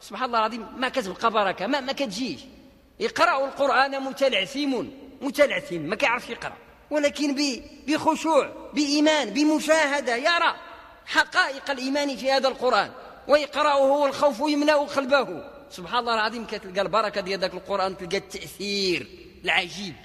سبحان 0.02 0.26
الله 0.26 0.40
العظيم 0.40 0.68
ما 0.78 0.90
كتبقى 0.90 1.32
بركة 1.32 1.68
ما, 1.68 1.80
ما 1.80 1.94
كتجيش. 1.94 2.40
يقرأ 3.00 3.46
القرآن 3.46 4.04
متلعثم 4.04 4.84
متلعثم 5.22 5.80
ما 5.80 5.96
كيعرفش 5.96 6.30
يقرأ. 6.30 6.58
ولكن 6.92 7.36
بخشوع 7.88 8.52
بإيمان 8.74 9.30
بمشاهدة 9.30 10.16
يرى. 10.16 10.56
حقائق 11.10 11.72
الإيمان 11.72 12.18
في 12.18 12.32
هذا 12.32 12.48
القرآن 12.48 12.92
ويقرأه 13.28 13.82
والخوف 13.82 14.40
يملأ 14.40 14.76
قلبه. 14.76 15.44
سبحان 15.72 16.00
الله 16.00 16.14
العظيم 16.14 16.46
كتلقى 16.46 16.82
البركة 16.82 17.22
ديال 17.22 17.40
ذاك 17.40 17.54
القرآن 17.54 17.98
تلقى 17.98 18.18
التأثير 18.18 19.08
العجيب 19.44 19.96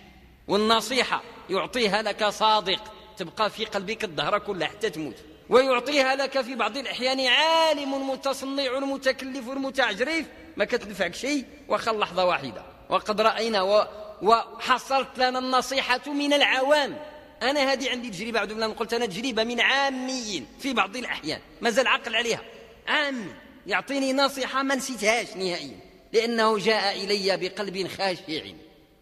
والنصيحة. 0.48 1.22
يعطيها 1.50 2.02
لك 2.02 2.24
صادق 2.24 2.80
تبقى 3.16 3.50
في 3.50 3.64
قلبك 3.64 4.04
الدهر 4.04 4.38
كله 4.38 4.66
حتى 4.66 4.90
تموت. 4.90 5.16
ويعطيها 5.50 6.14
لك 6.16 6.40
في 6.40 6.54
بعض 6.54 6.76
الأحيان 6.76 7.26
عالم 7.26 8.10
متصنع 8.10 8.78
متكلف 8.78 9.48
متعجرف 9.48 10.26
ما 10.56 10.64
كتنفعك 10.64 11.14
شيء 11.14 11.44
وخا 11.68 11.92
لحظة 11.92 12.24
واحدة. 12.24 12.62
وقد 12.88 13.20
رأينا 13.20 13.62
و 13.62 13.86
وحصلت 14.22 15.18
لنا 15.18 15.38
النصيحة 15.38 16.00
من 16.06 16.32
العوام. 16.32 17.13
أنا 17.42 17.72
هذه 17.72 17.90
عندي 17.90 18.10
تجربة 18.10 18.40
عبد 18.40 18.50
الله 18.50 18.66
قلت 18.66 18.94
أنا 18.94 19.06
تجربة 19.06 19.44
من 19.44 19.60
عاميين 19.60 20.46
في 20.60 20.72
بعض 20.72 20.96
الأحيان 20.96 21.40
مازال 21.60 21.86
عقل 21.86 22.16
عليها. 22.16 22.42
عامي 22.86 23.34
يعطيني 23.66 24.12
نصيحة 24.12 24.62
ما 24.62 24.74
نسيتهاش 24.74 25.36
نهائيا 25.36 25.80
لأنه 26.12 26.58
جاء 26.58 27.04
إلي 27.04 27.36
بقلب 27.36 27.88
خاشع 27.88 28.42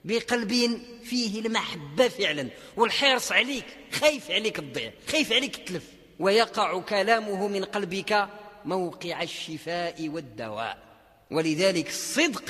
بقلب 0.04 0.82
فيه 1.04 1.40
المحبة 1.40 2.08
فعلا 2.08 2.48
والحرص 2.76 3.32
عليك 3.32 3.64
خايف 3.92 4.30
عليك 4.30 4.56
تضيع 4.56 4.92
خايف 5.08 5.32
عليك 5.32 5.56
تلف. 5.56 5.84
ويقع 6.18 6.80
كلامه 6.80 7.48
من 7.48 7.64
قلبك 7.64 8.28
موقع 8.64 9.22
الشفاء 9.22 10.08
والدواء. 10.08 10.78
ولذلك 11.30 11.88
الصدق 11.88 12.44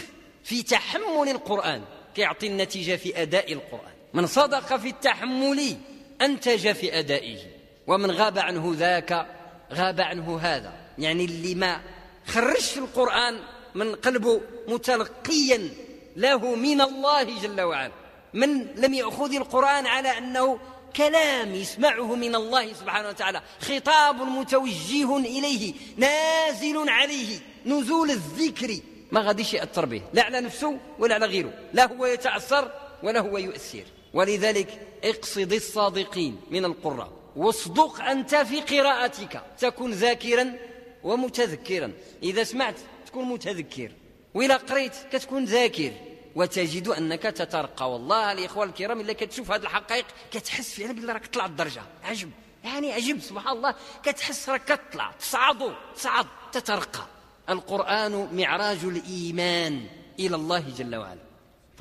في 0.44 0.62
تحمل 0.62 1.28
القرآن 1.28 1.84
كيعطي 2.14 2.46
النتيجة 2.46 2.96
في 2.96 3.22
أداء 3.22 3.52
القرآن. 3.52 3.91
من 4.14 4.26
صدق 4.26 4.76
في 4.76 4.88
التحمل 4.88 5.76
أنتج 6.22 6.72
في 6.72 6.98
أدائه 6.98 7.38
ومن 7.86 8.10
غاب 8.10 8.38
عنه 8.38 8.74
ذاك 8.76 9.26
غاب 9.72 10.00
عنه 10.00 10.38
هذا. 10.38 10.72
يعني 10.98 11.24
اللي 11.24 11.54
ما 11.54 11.80
خرجش 12.26 12.70
في 12.70 12.78
القرآن 12.78 13.38
من 13.74 13.94
قلبه 13.94 14.40
متلقيا 14.68 15.70
له 16.16 16.54
من 16.54 16.80
الله 16.80 17.22
جل 17.22 17.60
وعلا 17.60 17.92
من 18.34 18.66
لم 18.76 18.94
يأخذ 18.94 19.34
القرآن 19.34 19.86
على 19.86 20.18
أنه 20.18 20.58
كلام 20.96 21.54
يسمعه 21.54 22.14
من 22.14 22.34
الله 22.34 22.72
سبحانه 22.72 23.08
وتعالى 23.08 23.42
خطاب 23.60 24.22
متوجه 24.22 25.16
إليه 25.16 25.74
نازل 25.96 26.88
عليه 26.88 27.38
نزول 27.66 28.10
الذكر. 28.10 28.78
ما 29.12 29.20
غاديش 29.20 29.54
يأثر 29.54 29.84
به 29.84 30.02
لا 30.12 30.22
على 30.22 30.40
نفسه 30.40 30.78
ولا 30.98 31.14
على 31.14 31.26
غيره 31.26 31.52
لا 31.72 31.92
هو 31.92 32.06
يتأثر 32.06 32.72
ولا 33.02 33.20
هو 33.20 33.38
يؤثر. 33.38 33.84
ولذلك 34.14 34.86
اقصد 35.04 35.52
الصادقين 35.52 36.40
من 36.50 36.64
القراء 36.64 37.12
واصدق 37.36 38.02
أنت 38.02 38.34
في 38.34 38.60
قراءتك 38.60 39.42
تكن 39.58 39.90
ذاكرا 39.90 40.56
ومتذكرا. 41.02 41.92
إذا 42.22 42.44
سمعت 42.44 42.74
تكون 43.06 43.24
متذكر 43.24 43.92
وإلا 44.34 44.56
قريت 44.56 44.92
كتكون 45.12 45.44
ذاكر. 45.44 45.92
وتجد 46.34 46.88
أنك 46.88 47.22
تترقى. 47.22 47.92
والله 47.92 48.32
الاخوان 48.32 48.68
الكرام 48.68 49.00
إلا 49.00 49.12
كتشوف 49.12 49.50
هذه 49.50 49.62
الحقائق 49.62 50.04
كتحس 50.32 50.74
فعلا 50.74 50.92
بالله 50.92 51.12
راك 51.12 51.26
طلع 51.26 51.46
الدرجه 51.46 51.82
عجب. 52.04 52.30
يعني 52.64 52.92
عجب 52.92 53.20
سبحان 53.20 53.56
الله. 53.56 53.74
كتحس 54.02 54.48
راك 54.48 54.64
كتطلع 54.64 55.12
تصعد 55.12 55.74
تصعد 55.96 56.26
تترقى. 56.52 57.06
القرآن 57.48 58.28
معراج 58.32 58.84
الإيمان 58.84 59.86
إلى 60.18 60.36
الله 60.36 60.64
جل 60.78 60.96
وعلا. 60.96 61.31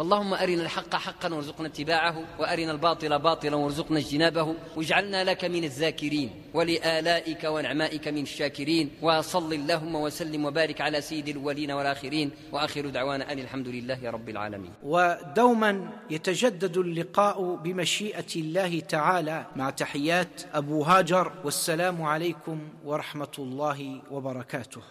فاللهم 0.01 0.33
أرنا 0.33 0.63
الحق 0.63 0.95
حقا 0.95 1.33
وارزقنا 1.33 1.67
اتباعه 1.67 2.15
وأرنا 2.39 2.71
الباطل 2.71 3.19
باطلا 3.19 3.55
وارزقنا 3.55 3.99
اجتنابه 3.99 4.55
واجعلنا 4.75 5.23
لك 5.23 5.45
من 5.45 5.63
الذاكرين 5.63 6.29
ولآلائك 6.53 7.43
ونعمائك 7.43 8.07
من 8.07 8.21
الشاكرين 8.21 8.91
وصل 9.01 9.53
اللهم 9.53 9.95
وسلم 9.95 10.45
وبارك 10.45 10.81
على 10.81 11.01
سيد 11.01 11.27
الأولين 11.27 11.71
والآخرين 11.71 12.31
وآخر 12.51 12.89
دعوانا 12.89 13.31
أن 13.31 13.39
الحمد 13.39 13.67
لله 13.67 14.11
رب 14.11 14.29
العالمين. 14.29 14.73
ودوما 14.83 15.89
يتجدد 16.09 16.77
اللقاء 16.77 17.55
بمشيئة 17.55 18.35
الله 18.35 18.79
تعالى 18.79 19.45
مع 19.55 19.69
تحيات 19.69 20.41
أبو 20.53 20.83
هاجر 20.83 21.31
والسلام 21.43 22.01
عليكم 22.01 22.59
ورحمة 22.85 23.35
الله 23.39 24.01
وبركاته. 24.11 24.81